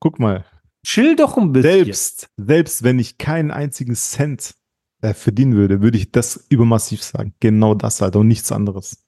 Guck 0.00 0.18
mal. 0.18 0.44
Chill 0.86 1.16
doch 1.16 1.36
ein 1.36 1.52
bisschen. 1.52 1.84
Selbst, 1.84 2.30
selbst 2.36 2.82
wenn 2.82 2.98
ich 2.98 3.18
keinen 3.18 3.50
einzigen 3.50 3.94
Cent 3.94 4.54
äh, 5.02 5.14
verdienen 5.14 5.54
würde, 5.54 5.82
würde 5.82 5.98
ich 5.98 6.10
das 6.12 6.46
übermassiv 6.48 7.02
sagen. 7.02 7.34
Genau 7.40 7.74
das, 7.74 8.00
Alter. 8.02 8.20
Und 8.20 8.28
nichts 8.28 8.52
anderes. 8.52 9.02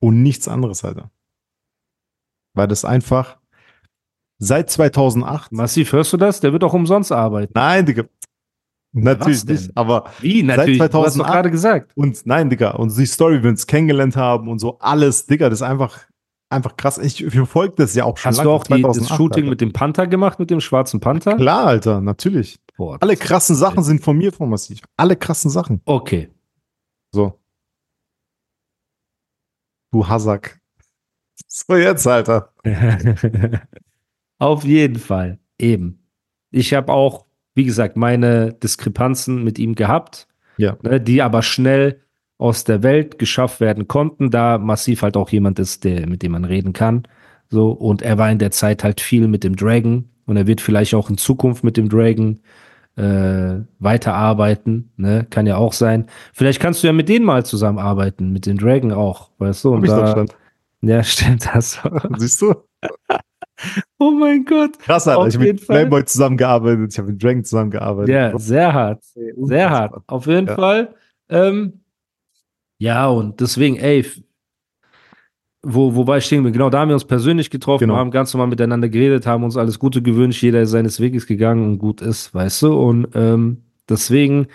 Und 0.00 0.22
nichts 0.22 0.46
anderes, 0.48 0.84
Alter. 0.84 1.10
Weil 2.54 2.68
das 2.68 2.84
einfach 2.84 3.38
seit 4.38 4.70
2008. 4.70 5.52
Massiv, 5.52 5.92
hörst 5.92 6.12
du 6.12 6.16
das? 6.16 6.40
Der 6.40 6.52
wird 6.52 6.64
auch 6.64 6.74
umsonst 6.74 7.12
arbeiten. 7.12 7.52
Nein, 7.54 7.86
Digga. 7.86 8.04
Natürlich 9.04 9.44
nicht. 9.44 9.70
Aber 9.76 10.10
Wie? 10.20 10.42
Natürlich. 10.42 10.78
Seit 10.78 10.94
Du 10.94 10.98
hast 10.98 11.16
doch 11.16 11.24
2008. 11.26 11.32
gerade 11.32 11.50
gesagt. 11.50 11.92
Und 11.96 12.24
nein, 12.26 12.50
Digga, 12.50 12.70
und 12.72 12.96
die 12.96 13.06
Story, 13.06 13.38
wie 13.38 13.42
wir 13.44 13.50
uns 13.50 13.66
kennengelernt 13.66 14.16
haben 14.16 14.48
und 14.48 14.58
so, 14.58 14.78
alles, 14.78 15.26
Digga, 15.26 15.48
das 15.50 15.58
ist 15.60 15.62
einfach, 15.62 16.06
einfach 16.48 16.76
krass. 16.76 16.98
Ich 16.98 17.24
verfolge 17.26 17.74
das 17.76 17.94
ja 17.94 18.04
auch 18.04 18.16
schon 18.16 18.30
Hast 18.30 18.38
lange, 18.38 18.48
du 18.48 18.54
auch 18.54 18.64
die, 18.64 18.82
das 18.82 18.96
2008, 18.96 19.16
Shooting 19.16 19.44
Alter. 19.44 19.50
mit 19.50 19.60
dem 19.60 19.72
Panther 19.72 20.06
gemacht, 20.06 20.38
mit 20.38 20.50
dem 20.50 20.60
schwarzen 20.60 21.00
Panther? 21.00 21.36
Klar, 21.36 21.66
Alter, 21.66 22.00
natürlich. 22.00 22.58
Boah, 22.76 22.98
Alle 23.00 23.16
krassen 23.16 23.56
Sachen 23.56 23.82
sind 23.82 24.02
von 24.02 24.16
mir, 24.16 24.32
von 24.32 24.48
Massiv. 24.50 24.80
Alle 24.96 25.16
krassen 25.16 25.50
Sachen. 25.50 25.80
Okay. 25.84 26.28
So. 27.12 27.38
Du 29.92 30.06
Hasak. 30.06 30.58
So 31.48 31.76
jetzt, 31.76 32.06
Alter. 32.06 32.50
Auf 34.38 34.64
jeden 34.64 34.98
Fall. 34.98 35.38
Eben. 35.58 36.06
Ich 36.50 36.72
habe 36.72 36.90
auch, 36.92 37.25
wie 37.56 37.64
gesagt, 37.64 37.96
meine 37.96 38.52
Diskrepanzen 38.52 39.42
mit 39.42 39.58
ihm 39.58 39.74
gehabt, 39.74 40.28
Ja. 40.58 40.76
ne, 40.82 41.00
die 41.00 41.22
aber 41.22 41.42
schnell 41.42 42.02
aus 42.38 42.62
der 42.64 42.82
Welt 42.84 43.18
geschafft 43.18 43.60
werden 43.60 43.88
konnten, 43.88 44.30
da 44.30 44.58
massiv 44.58 45.02
halt 45.02 45.16
auch 45.16 45.30
jemand 45.30 45.58
ist, 45.58 45.82
der, 45.84 46.06
mit 46.06 46.22
dem 46.22 46.32
man 46.32 46.44
reden 46.44 46.72
kann. 46.74 47.02
So, 47.48 47.70
und 47.70 48.02
er 48.02 48.18
war 48.18 48.30
in 48.30 48.38
der 48.38 48.50
Zeit 48.50 48.84
halt 48.84 49.00
viel 49.00 49.26
mit 49.26 49.42
dem 49.42 49.56
Dragon 49.56 50.10
und 50.26 50.36
er 50.36 50.46
wird 50.46 50.60
vielleicht 50.60 50.94
auch 50.94 51.08
in 51.10 51.16
Zukunft 51.16 51.64
mit 51.64 51.76
dem 51.78 51.88
Dragon 51.88 52.40
äh, 52.96 53.60
weiterarbeiten, 53.78 54.90
ne? 54.96 55.26
Kann 55.30 55.46
ja 55.46 55.56
auch 55.56 55.72
sein. 55.72 56.06
Vielleicht 56.32 56.60
kannst 56.60 56.82
du 56.82 56.86
ja 56.88 56.92
mit 56.92 57.08
denen 57.08 57.24
mal 57.24 57.44
zusammenarbeiten, 57.44 58.32
mit 58.32 58.46
dem 58.46 58.58
Dragon 58.58 58.92
auch, 58.92 59.30
weißt 59.38 59.64
du? 59.64 59.70
Hab 59.72 59.78
Und 59.78 59.84
ich 59.84 59.90
doch 59.90 60.14
da, 60.14 60.24
ja, 60.82 61.02
stimmt 61.04 61.46
das. 61.54 61.80
Siehst 62.18 62.42
du? 62.42 62.54
oh 63.98 64.10
mein 64.10 64.44
Gott. 64.44 64.78
Krass, 64.78 65.08
Alter. 65.08 65.20
Auf 65.20 65.28
Ich 65.28 65.34
habe 65.36 65.44
mit 65.46 65.60
Fall. 65.60 65.76
Playboy 65.80 66.04
zusammengearbeitet, 66.04 66.92
ich 66.92 66.98
habe 66.98 67.12
mit 67.12 67.22
Dragon 67.22 67.44
zusammengearbeitet. 67.44 68.14
Ja, 68.14 68.38
sehr 68.38 68.72
hart. 68.72 69.02
Sehr 69.36 69.70
hart. 69.70 69.94
Auf 70.06 70.26
jeden 70.26 70.46
Ja. 70.48 70.54
Fall. 70.54 70.94
Ähm, 71.28 71.80
ja, 72.78 73.08
und 73.08 73.40
deswegen, 73.40 73.76
ey, 73.76 74.04
wo, 75.62 75.94
wo 75.94 76.06
war 76.06 76.18
ich 76.18 76.24
stehen? 76.26 76.44
Genau, 76.52 76.70
da 76.70 76.80
haben 76.80 76.88
wir 76.88 76.94
uns 76.94 77.04
persönlich 77.04 77.50
getroffen, 77.50 77.80
Genau. 77.88 77.96
haben 77.96 78.10
ganz 78.10 78.32
normal 78.32 78.48
miteinander 78.48 78.88
geredet, 78.88 79.26
haben 79.26 79.42
uns 79.42 79.56
alles 79.56 79.78
Gute 79.78 80.00
gewünscht, 80.02 80.42
jeder 80.42 80.60
ist 80.62 80.70
seines 80.70 81.00
Weges 81.00 81.26
gegangen 81.26 81.64
und 81.64 81.78
gut 81.78 82.00
ist, 82.00 82.32
weißt 82.34 82.62
du? 82.62 82.74
Und 82.78 83.08
ähm, 83.14 83.62
deswegen, 83.88 84.46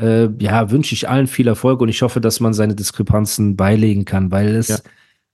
äh, 0.00 0.28
ja, 0.40 0.70
wünsche 0.70 0.94
ich 0.94 1.08
allen 1.08 1.28
viel 1.28 1.46
Erfolg 1.46 1.80
und 1.80 1.88
ich 1.90 2.02
hoffe, 2.02 2.20
dass 2.20 2.40
man 2.40 2.54
seine 2.54 2.74
Diskrepanzen 2.74 3.56
beilegen 3.56 4.04
kann, 4.04 4.32
weil 4.32 4.56
es, 4.56 4.68
Ja. 4.68 4.76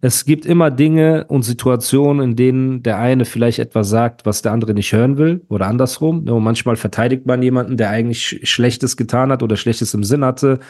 Es 0.00 0.25
gibt 0.25 0.47
immer 0.47 0.71
Dinge 0.71 1.25
und 1.26 1.43
Situationen, 1.43 2.23
in 2.31 2.37
denen 2.37 2.83
der 2.85 2.99
eine 2.99 3.25
vielleicht 3.25 3.59
etwas 3.59 3.88
sagt, 3.88 4.26
was 4.26 4.43
der 4.43 4.52
andere 4.52 4.73
nicht 4.73 4.93
hören 4.93 5.19
will 5.19 5.45
oder 5.49 5.67
andersrum. 5.67 6.25
Ne? 6.25 6.35
Und 6.35 6.45
manchmal 6.45 6.76
verteidigt 6.76 7.26
man 7.26 7.43
jemanden, 7.43 7.76
der 7.76 7.90
eigentlich 7.90 8.25
Sch- 8.25 8.47
Schlechtes 8.47 8.97
getan 8.97 9.33
hat 9.33 9.43
oder 9.43 9.57
Schlechtes 9.57 9.95
im 9.95 10.05
Sinn 10.05 10.25
hatte 10.25 10.61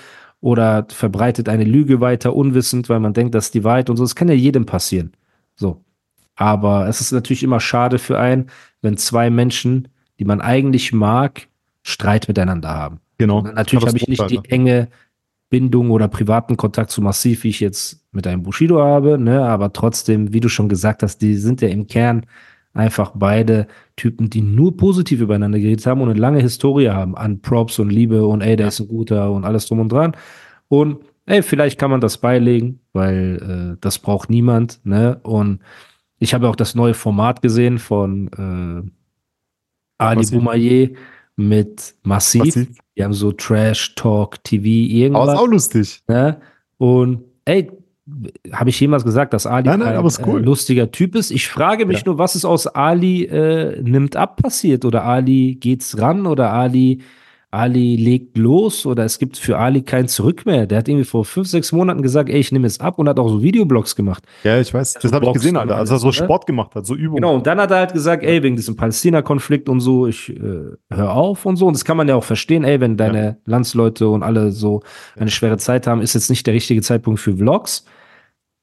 oder 0.40 0.87
verbreitet 0.88 1.49
eine 1.49 1.64
Lüge 1.64 2.00
weiter 2.00 2.35
unwissend, 2.35 2.88
weil 2.88 3.00
man 3.00 3.12
denkt, 3.12 3.35
das 3.35 3.47
ist 3.47 3.54
die 3.54 3.64
Wahrheit 3.64 3.90
und 3.90 3.97
so. 3.99 4.04
Das 4.04 4.14
kann 4.14 4.28
ja 4.28 4.35
jedem 4.35 4.64
passieren. 4.64 5.12
So. 5.56 5.85
Aber 6.37 6.88
es 6.88 7.00
ist 7.02 7.12
natürlich 7.12 7.42
immer 7.42 7.61
schade 7.61 7.99
für 7.99 8.18
einen, 8.18 8.47
wenn 8.80 8.97
zwei 8.97 9.28
Menschen, 9.28 9.88
die 10.18 10.25
man 10.25 10.40
eigentlich 10.40 10.92
mag, 10.92 11.49
Streit 11.82 12.28
miteinander 12.28 12.70
haben. 12.70 13.00
Genau. 13.18 13.42
Natürlich 13.42 13.87
habe 13.87 13.99
ich 13.99 14.08
nicht 14.08 14.30
die 14.30 14.40
enge 14.49 14.88
Bindung 15.50 15.90
oder 15.90 16.08
privaten 16.08 16.56
Kontakt 16.56 16.90
zu 16.90 17.02
Massiv, 17.02 17.42
wie 17.42 17.49
ich 17.49 17.61
jetzt 17.61 18.04
mit 18.18 18.26
einem 18.26 18.42
Bushido 18.42 18.82
habe, 18.82 19.16
ne, 19.16 19.44
aber 19.44 19.72
trotzdem, 19.72 20.32
wie 20.32 20.40
du 20.40 20.48
schon 20.48 20.68
gesagt 20.68 21.04
hast, 21.04 21.18
die 21.18 21.37
sind 21.37 21.60
ja 21.60 21.68
im 21.68 21.87
Kern 21.87 22.26
einfach 22.75 23.12
beide 23.14 23.68
Typen, 23.94 24.28
die 24.28 24.42
nur 24.42 24.76
positiv 24.76 25.20
übereinander 25.20 25.60
geredet 25.60 25.87
haben 25.87 26.00
und 26.00 26.10
eine 26.10 26.18
lange 26.18 26.40
Historie 26.40 26.88
haben 26.90 27.16
an 27.16 27.40
Props 27.40 27.78
und 27.78 27.90
Liebe 27.90 28.26
und 28.26 28.40
ey, 28.40 28.56
der 28.56 28.68
ist 28.68 28.80
ein 28.80 28.88
guter 28.88 29.30
und 29.30 29.44
alles 29.44 29.66
drum 29.66 29.78
und 29.78 29.90
dran. 29.92 30.16
Und 30.66 30.98
ey, 31.26 31.42
vielleicht 31.42 31.78
kann 31.78 31.90
man 31.90 32.00
das 32.00 32.18
beilegen, 32.18 32.80
weil 32.92 33.75
äh, 33.75 33.78
das 33.80 34.00
braucht 34.00 34.30
niemand, 34.30 34.80
ne? 34.84 35.20
Und 35.22 35.60
ich 36.18 36.34
habe 36.34 36.48
auch 36.48 36.56
das 36.56 36.75
neue 36.75 36.94
Format 36.94 37.42
gesehen 37.42 37.78
von 37.78 38.28
äh, 38.37 38.90
Ali 39.98 40.16
Massiv. 40.16 40.38
Boumaier 40.38 40.88
mit 41.37 41.94
Massiv. 42.02 42.44
Massiv. 42.44 42.68
Die 42.96 43.04
haben 43.04 43.12
so 43.12 43.30
Trash 43.30 43.94
Talk 43.94 44.42
TV 44.42 44.64
Aber 44.64 44.66
ist 44.66 44.92
irgendwas. 44.92 45.38
auch 45.38 45.46
lustig. 45.46 46.02
Ne? 46.08 46.40
Und 46.78 47.22
ey, 47.44 47.70
habe 48.52 48.70
ich 48.70 48.80
jemals 48.80 49.04
gesagt, 49.04 49.32
dass 49.34 49.46
Ali 49.46 49.68
Nein, 49.68 49.80
nein, 49.80 49.96
ein 49.96 50.04
ist 50.06 50.26
cool. 50.26 50.40
äh, 50.40 50.44
lustiger 50.44 50.90
Typ 50.90 51.14
ist? 51.14 51.30
Ich 51.30 51.48
frage 51.48 51.86
mich 51.86 51.98
Ja. 51.98 52.02
nur, 52.06 52.18
was 52.18 52.34
ist 52.36 52.44
aus 52.44 52.66
Ali 52.66 53.24
äh, 53.24 53.80
nimmt 53.82 54.16
ab 54.16 54.40
passiert 54.42 54.84
oder 54.84 55.04
Ali 55.04 55.56
geht's 55.60 55.98
ran 56.00 56.26
oder 56.26 56.52
Ali 56.52 57.00
Ali 57.50 57.96
legt 57.96 58.36
los 58.36 58.84
oder 58.84 59.06
es 59.06 59.18
gibt 59.18 59.38
für 59.38 59.56
Ali 59.56 59.80
kein 59.80 60.06
Zurück 60.06 60.44
mehr. 60.44 60.66
Der 60.66 60.76
hat 60.78 60.88
irgendwie 60.88 61.06
vor 61.06 61.24
fünf, 61.24 61.48
sechs 61.48 61.72
Monaten 61.72 62.02
gesagt, 62.02 62.28
ey, 62.28 62.38
ich 62.38 62.52
nehme 62.52 62.66
es 62.66 62.78
ab 62.78 62.98
und 62.98 63.08
hat 63.08 63.18
auch 63.18 63.28
so 63.30 63.42
Videoblogs 63.42 63.96
gemacht. 63.96 64.22
Ja, 64.44 64.60
ich 64.60 64.74
weiß. 64.74 64.94
Ja, 64.94 65.00
Das 65.00 65.10
so 65.10 65.14
habe 65.14 65.24
ich 65.24 65.32
gesehen, 65.32 65.56
Alter. 65.56 65.76
Als 65.76 65.90
er 65.90 65.98
so 65.98 66.08
ne? 66.08 66.12
Sport 66.12 66.44
gemacht 66.46 66.74
hat, 66.74 66.84
so 66.84 66.94
Übungen. 66.94 67.22
Genau, 67.22 67.34
und 67.36 67.46
dann 67.46 67.58
hat 67.58 67.70
er 67.70 67.78
halt 67.78 67.94
gesagt, 67.94 68.22
ey, 68.22 68.42
wegen 68.42 68.56
diesem 68.56 68.76
Palästina-Konflikt 68.76 69.70
und 69.70 69.80
so, 69.80 70.06
ich 70.06 70.28
äh, 70.28 70.76
hör 70.90 71.14
auf 71.14 71.46
und 71.46 71.56
so. 71.56 71.66
Und 71.66 71.72
das 71.74 71.86
kann 71.86 71.96
man 71.96 72.06
ja 72.06 72.16
auch 72.16 72.24
verstehen, 72.24 72.64
ey, 72.64 72.80
wenn 72.80 72.98
deine 72.98 73.38
Landsleute 73.46 74.10
und 74.10 74.22
alle 74.22 74.52
so 74.52 74.82
eine 75.16 75.30
schwere 75.30 75.56
Zeit 75.56 75.86
haben, 75.86 76.02
ist 76.02 76.12
jetzt 76.12 76.28
nicht 76.28 76.46
der 76.46 76.52
richtige 76.52 76.82
Zeitpunkt 76.82 77.18
für 77.18 77.34
Vlogs. 77.34 77.86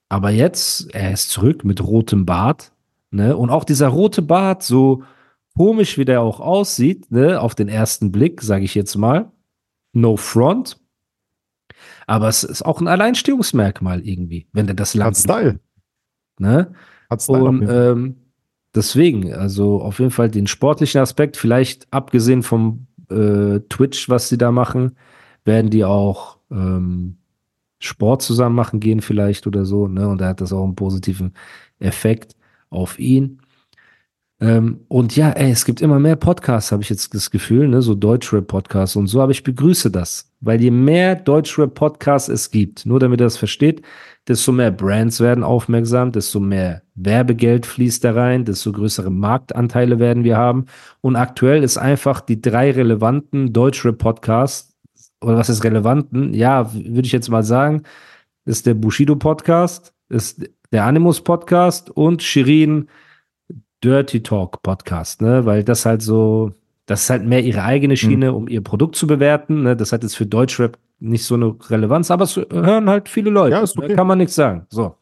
Aber 0.10 0.30
jetzt, 0.30 0.94
er 0.94 1.12
ist 1.12 1.30
zurück 1.30 1.64
mit 1.64 1.82
rotem 1.84 2.26
Bart. 2.26 2.72
Ne? 3.12 3.36
Und 3.36 3.50
auch 3.50 3.64
dieser 3.64 3.88
rote 3.88 4.22
Bart, 4.22 4.64
so 4.64 5.04
komisch 5.56 5.98
wie 5.98 6.06
der 6.06 6.22
auch 6.22 6.40
aussieht, 6.40 7.12
ne? 7.12 7.40
auf 7.42 7.56
den 7.56 7.68
ersten 7.68 8.12
Blick, 8.12 8.42
sage 8.42 8.66
ich 8.66 8.76
jetzt 8.76 8.96
mal. 8.96 9.32
No 9.94 10.18
front. 10.18 10.78
Aber 12.08 12.28
es 12.28 12.44
ist 12.44 12.64
auch 12.64 12.82
ein 12.82 12.88
Alleinstehungsmerkmal 12.88 14.06
irgendwie, 14.06 14.48
wenn 14.52 14.68
der 14.68 14.76
das 14.76 14.94
lang. 14.94 15.08
Hat 15.08 15.18
Style. 15.18 15.60
Ne? 16.40 16.74
Hat 17.10 17.22
Style. 17.22 17.44
Und 17.44 17.68
ähm, 17.70 18.16
deswegen, 18.76 19.34
also 19.34 19.82
auf 19.82 20.00
jeden 20.00 20.12
Fall 20.12 20.30
den 20.30 20.48
sportlichen 20.48 21.02
Aspekt, 21.02 21.38
vielleicht 21.38 21.92
abgesehen 21.92 22.44
vom 22.44 22.88
äh, 23.10 23.60
Twitch, 23.70 24.10
was 24.10 24.30
sie 24.30 24.38
da 24.38 24.52
machen, 24.52 24.98
werden 25.46 25.70
die 25.72 25.86
auch 25.86 26.38
ähm, 26.52 27.18
Sport 27.80 28.22
zusammen 28.22 28.56
machen 28.56 28.80
gehen 28.80 29.02
vielleicht 29.02 29.48
oder 29.48 29.66
so, 29.66 29.88
ne? 29.88 30.08
Und 30.08 30.22
da 30.22 30.30
hat 30.30 30.42
das 30.42 30.54
auch 30.54 30.64
einen 30.64 30.76
positiven 30.76 31.34
Effekt 31.80 32.36
auf 32.70 33.00
ihn. 33.00 33.42
Ähm, 34.42 34.82
und 34.90 35.16
ja, 35.16 35.30
ey, 35.32 35.50
es 35.52 35.64
gibt 35.64 35.82
immer 35.82 35.98
mehr 35.98 36.18
Podcasts, 36.18 36.72
habe 36.74 36.84
ich 36.84 36.90
jetzt 36.90 37.14
das 37.14 37.32
Gefühl, 37.32 37.70
ne? 37.70 37.82
So 37.82 37.96
Deutschrap-Podcasts 37.96 38.96
und 38.98 39.08
so, 39.08 39.22
aber 39.22 39.32
ich 39.32 39.44
begrüße 39.44 39.92
das, 39.92 40.32
weil 40.42 40.62
je 40.62 40.72
mehr 40.72 41.16
Deutschrap-Podcasts 41.16 42.28
es 42.30 42.52
gibt, 42.52 42.86
nur 42.86 43.00
damit 43.00 43.22
ihr 43.22 43.26
das 43.26 43.38
versteht, 43.38 43.82
desto 44.28 44.52
mehr 44.52 44.72
Brands 44.72 45.22
werden 45.22 45.44
aufmerksam, 45.44 46.12
desto 46.12 46.42
mehr 46.42 46.82
Werbegeld 46.96 47.66
fließt 47.66 48.04
da 48.04 48.14
rein, 48.14 48.44
desto 48.44 48.74
größere 48.74 49.10
Marktanteile 49.10 50.00
werden 50.00 50.26
wir 50.26 50.38
haben. 50.38 50.66
Und 51.02 51.16
aktuell 51.16 51.64
ist 51.64 51.78
einfach 51.78 52.20
die 52.22 52.42
drei 52.42 52.72
relevanten 52.72 53.54
Deutschrap-Podcasts, 53.54 54.75
oder 55.26 55.38
was 55.38 55.50
ist 55.50 55.64
relevanten? 55.64 56.34
Ja, 56.34 56.72
würde 56.74 57.06
ich 57.06 57.12
jetzt 57.12 57.30
mal 57.30 57.44
sagen, 57.44 57.84
ist 58.46 58.66
der 58.66 58.76
Bushido-Podcast, 58.76 59.94
ist 60.10 60.48
der 60.72 60.86
Animus-Podcast 60.86 61.90
und 61.90 62.22
Shirin 62.22 62.88
Dirty 63.84 64.22
Talk 64.22 64.62
Podcast, 64.62 65.22
ne? 65.22 65.46
Weil 65.46 65.64
das 65.64 65.86
halt 65.86 66.02
so, 66.02 66.52
das 66.86 67.04
ist 67.04 67.10
halt 67.10 67.26
mehr 67.26 67.44
ihre 67.44 67.64
eigene 67.64 67.98
Schiene, 67.98 68.34
um 68.34 68.48
ihr 68.48 68.62
Produkt 68.62 68.96
zu 68.96 69.08
bewerten. 69.08 69.64
Ne? 69.64 69.76
Das 69.76 69.92
hat 69.92 70.04
jetzt 70.04 70.16
für 70.16 70.26
Deutschrap 70.26 70.78
nicht 71.00 71.26
so 71.26 71.36
eine 71.36 71.56
Relevanz, 71.70 72.12
aber 72.12 72.24
es 72.24 72.36
hören 72.36 72.90
halt 72.90 73.10
viele 73.10 73.32
Leute. 73.32 73.56
Ja, 73.56 73.62
ist 73.62 73.78
Da 73.78 73.84
okay. 73.84 73.96
kann 73.96 74.08
man 74.08 74.20
nichts 74.20 74.36
sagen. 74.36 74.66
So. 74.70 74.96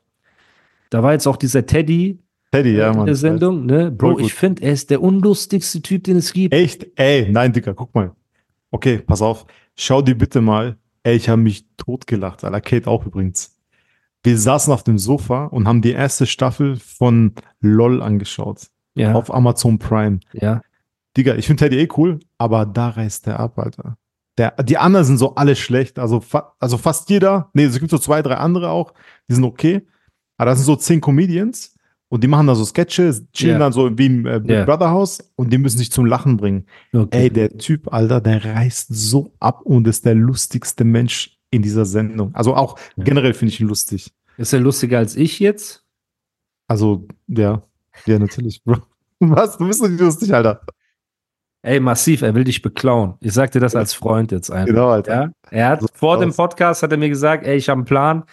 Da 0.89 1.03
war 1.03 1.13
jetzt 1.13 1.27
auch 1.27 1.37
dieser 1.37 1.65
Teddy 1.65 2.19
Teddy, 2.51 2.75
ja, 2.75 2.91
in 2.91 2.97
Mann. 2.97 3.05
der 3.07 3.15
Sendung, 3.15 3.65
ne? 3.65 3.89
Bro, 3.89 4.19
ich 4.19 4.33
finde, 4.33 4.61
er 4.61 4.73
ist 4.73 4.91
der 4.91 5.01
unlustigste 5.01 5.81
Typ, 5.81 6.03
den 6.03 6.17
es 6.17 6.33
gibt. 6.33 6.53
Echt? 6.53 6.85
Ey, 6.95 7.27
nein, 7.31 7.51
Digga, 7.51 7.73
guck 7.73 7.95
mal. 7.95 8.11
Okay, 8.69 8.99
pass 8.99 9.23
auf. 9.23 9.47
Schau 9.77 10.01
dir 10.01 10.17
bitte 10.17 10.41
mal. 10.41 10.77
Ey, 11.03 11.15
ich 11.15 11.29
habe 11.29 11.41
mich 11.41 11.65
totgelacht. 11.77 12.43
Alter, 12.43 12.61
Kate 12.61 12.89
auch 12.89 13.05
übrigens. 13.05 13.57
Wir 14.23 14.37
saßen 14.37 14.71
auf 14.71 14.83
dem 14.83 14.97
Sofa 14.97 15.45
und 15.45 15.67
haben 15.67 15.81
die 15.81 15.91
erste 15.91 16.25
Staffel 16.25 16.77
von 16.77 17.33
LOL 17.59 18.01
angeschaut. 18.01 18.67
Ja, 18.95 19.13
Auf 19.13 19.33
Amazon 19.33 19.79
Prime. 19.79 20.19
ja. 20.33 20.61
Digga, 21.15 21.35
ich 21.35 21.45
finde 21.45 21.65
Teddy 21.65 21.77
eh 21.79 21.87
cool, 21.97 22.19
aber 22.39 22.65
da 22.65 22.89
reißt 22.89 23.27
der 23.27 23.39
ab, 23.39 23.59
Alter. 23.59 23.97
Der, 24.39 24.51
die 24.63 24.79
anderen 24.79 25.05
sind 25.05 25.19
so 25.19 25.35
alle 25.35 25.55
schlecht. 25.55 25.99
Also, 25.99 26.21
fa 26.21 26.55
also 26.59 26.79
fast 26.79 27.07
jeder. 27.11 27.51
Nee, 27.53 27.65
es 27.65 27.77
gibt 27.77 27.91
so 27.91 27.99
zwei, 27.99 28.23
drei 28.23 28.35
andere 28.37 28.69
auch. 28.69 28.93
Die 29.29 29.35
sind 29.35 29.43
okay. 29.43 29.85
Aber 30.37 30.49
das 30.49 30.57
sind 30.59 30.65
so 30.65 30.75
zehn 30.75 31.01
Comedians. 31.01 31.72
Und 32.13 32.23
die 32.23 32.27
machen 32.27 32.45
da 32.45 32.53
so 32.53 32.63
Sketche, 32.63 33.11
chillen 33.33 33.53
Ja. 33.53 33.57
dann 33.57 33.73
so 33.73 33.97
wie 33.97 34.05
im 34.05 34.27
äh, 34.27 34.39
Ja. 34.45 34.65
Brother 34.65 35.03
und 35.35 35.51
die 35.51 35.57
müssen 35.57 35.79
sich 35.79 35.91
zum 35.91 36.05
Lachen 36.05 36.37
bringen. 36.37 36.67
Okay. 36.93 37.23
Ey, 37.23 37.29
der 37.31 37.57
Typ, 37.57 37.91
Alter, 37.91 38.21
der 38.21 38.45
reißt 38.45 38.89
so 38.93 39.33
ab 39.39 39.61
und 39.63 39.87
ist 39.87 40.05
der 40.05 40.13
lustigste 40.13 40.83
Mensch 40.83 41.39
in 41.49 41.63
dieser 41.63 41.85
Sendung. 41.85 42.29
Also 42.35 42.53
auch 42.55 42.77
Ja. 42.97 43.03
generell 43.05 43.33
finde 43.33 43.51
ich 43.51 43.59
ihn 43.61 43.67
lustig. 43.67 44.13
Ist 44.37 44.53
er 44.53 44.59
lustiger 44.59 44.99
als 44.99 45.15
ich 45.15 45.39
jetzt? 45.39 45.83
Also, 46.67 47.07
ja, 47.25 47.63
ja, 48.05 48.19
natürlich, 48.19 48.63
Bro. 48.63 48.77
Was? 49.19 49.57
Du 49.57 49.65
bist 49.65 49.81
doch 49.81 49.87
nicht 49.89 49.99
lustig, 49.99 50.31
Alter. 50.35 50.61
Ey, 51.63 51.79
massiv, 51.79 52.21
er 52.21 52.35
will 52.35 52.43
dich 52.43 52.61
beklauen. 52.61 53.15
Ich 53.21 53.33
sag 53.33 53.51
dir 53.53 53.59
das 53.59 53.75
als 53.75 53.95
Freund 53.95 54.31
jetzt 54.31 54.51
einfach. 54.51 54.67
Genau, 54.67 54.89
Alter. 54.89 55.13
Ja, 55.15 55.31
er 55.49 55.69
hat 55.69 55.81
So 55.81 55.87
vor 55.95 56.17
sieht's 56.17 56.25
dem 56.25 56.29
aus. 56.29 56.35
Podcast 56.37 56.83
hat 56.83 56.91
er 56.91 56.97
mir 56.99 57.09
gesagt, 57.09 57.43
ey, 57.47 57.55
ich 57.57 57.69
habe 57.69 57.79
einen 57.79 57.85
Plan, 57.85 58.23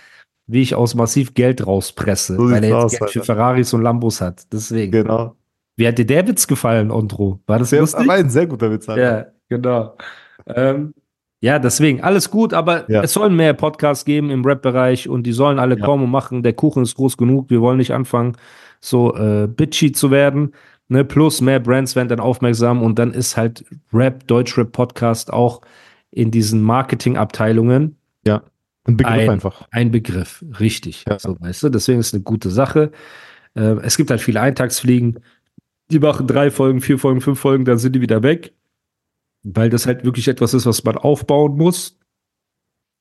wie 0.53 0.63
ich 0.63 0.75
aus 0.75 0.95
massiv 0.95 1.35
Geld 1.35 1.67
rauspresse, 1.67 2.37
So 2.37 2.51
weil 2.51 2.63
er 2.65 2.71
jetzt 2.71 2.75
aus, 2.75 2.99
Geld 2.99 3.11
für. 3.11 3.23
Ferraris 3.25 3.73
und 3.73 3.83
Lambos 3.83 4.21
hat. 4.21 4.43
Deswegen. 4.53 4.93
Genau. 4.93 5.37
Wie 5.77 5.87
hat 5.89 5.99
dir 5.99 6.07
der 6.07 6.27
Witz 6.29 6.47
gefallen, 6.47 6.91
Ondro? 6.91 7.41
War 7.47 7.59
das 7.59 7.71
Der 7.71 7.81
lustig? 7.81 8.07
war 8.07 8.17
ein 8.17 8.29
sehr 8.31 8.47
guter 8.47 8.71
Witz, 8.71 8.89
Alter. 8.89 9.03
Ja, 9.19 9.27
genau. 9.49 9.97
Ähm, 10.47 10.93
ja, 11.43 11.59
deswegen, 11.59 12.03
alles 12.03 12.31
gut, 12.31 12.53
aber 12.53 12.91
Ja. 12.91 13.03
es 13.03 13.13
sollen 13.15 13.35
mehr 13.35 13.55
Podcasts 13.55 14.05
geben 14.05 14.31
im 14.31 14.45
Rap-Bereich 14.45 15.09
und 15.09 15.23
die 15.23 15.33
sollen 15.33 15.59
alle 15.59 15.79
Ja. 15.79 15.85
kommen 15.87 16.05
und 16.05 16.11
machen. 16.11 16.43
Der 16.43 16.53
Kuchen 16.53 16.83
ist 16.83 16.97
groß 16.97 17.17
genug. 17.17 17.49
Wir 17.49 17.61
wollen 17.63 17.79
nicht 17.79 17.93
anfangen, 17.95 18.37
so 18.81 19.15
äh, 19.17 19.47
bitchy 19.47 19.93
zu 19.93 20.11
werden. 20.11 20.53
Ne? 20.89 21.05
Plus 21.05 21.41
mehr 21.41 21.61
Brands 21.61 21.97
werden 21.97 22.09
dann 22.09 22.21
aufmerksam 22.21 22.83
und 22.83 22.99
dann 22.99 23.13
ist 23.13 23.37
halt 23.39 23.65
Rap, 23.93 24.27
Deutschrap-Podcast 24.27 25.33
auch 25.33 25.61
in 26.11 26.31
diesen 26.31 26.61
Marketingabteilungen 26.63 27.97
Ein 28.85 28.97
Begriff 28.97 29.15
Ein- 29.15 29.31
einfach. 29.31 29.69
ein 29.71 29.91
Begriff, 29.91 30.45
richtig. 30.59 31.05
Ja. 31.09 31.19
So, 31.19 31.39
weißt 31.41 31.63
du, 31.65 31.69
deswegen 31.69 32.01
ist 32.01 32.09
es 32.09 32.15
eine 32.15 32.23
gute 32.23 32.51
Sache. 32.51 32.93
Äh, 33.55 33.77
es 33.83 33.97
gibt 33.97 34.11
halt 34.11 34.21
viele 34.21 34.41
Eintagsfliegen, 34.41 35.21
die 35.91 35.99
machen 35.99 36.27
drei 36.27 36.51
Folgen, 36.51 36.81
vier 36.81 36.99
Folgen, 36.99 37.21
fünf 37.21 37.39
Folgen, 37.41 37.65
dann 37.65 37.79
sind 37.79 37.95
die 37.95 38.01
wieder 38.01 38.23
weg, 38.23 38.55
weil 39.43 39.69
das 39.71 39.87
halt 39.87 40.05
wirklich 40.05 40.29
etwas 40.29 40.55
ist, 40.55 40.67
was 40.67 40.83
man 40.85 40.97
aufbauen 40.97 41.57
muss. 41.57 41.99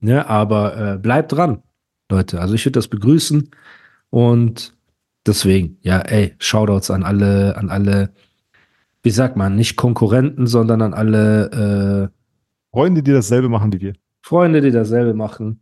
Ja, 0.02 0.26
aber 0.28 0.94
äh, 0.96 0.98
bleibt 0.98 1.32
dran, 1.34 1.62
Leute. 2.10 2.42
Also 2.42 2.56
ich 2.56 2.66
würde 2.66 2.74
das 2.80 2.88
begrüßen 2.88 3.52
und 4.10 4.74
deswegen, 5.26 5.78
ja, 5.82 6.00
ey, 6.00 6.36
Shoutouts 6.40 6.90
an 6.92 7.04
alle, 7.04 7.56
an 7.58 7.70
alle, 7.70 8.14
wie 9.04 9.12
sagt 9.12 9.38
man, 9.38 9.56
nicht 9.56 9.76
Konkurrenten, 9.76 10.48
sondern 10.48 10.82
an 10.82 10.94
alle 10.94 12.12
äh, 12.12 12.76
Freunde, 12.76 13.04
die 13.04 13.12
dasselbe 13.12 13.50
machen 13.50 13.72
wie 13.74 13.82
wir. 13.82 13.94
Freunde, 14.22 14.62
die 14.62 14.72
dasselbe 14.72 15.14
machen 15.14 15.62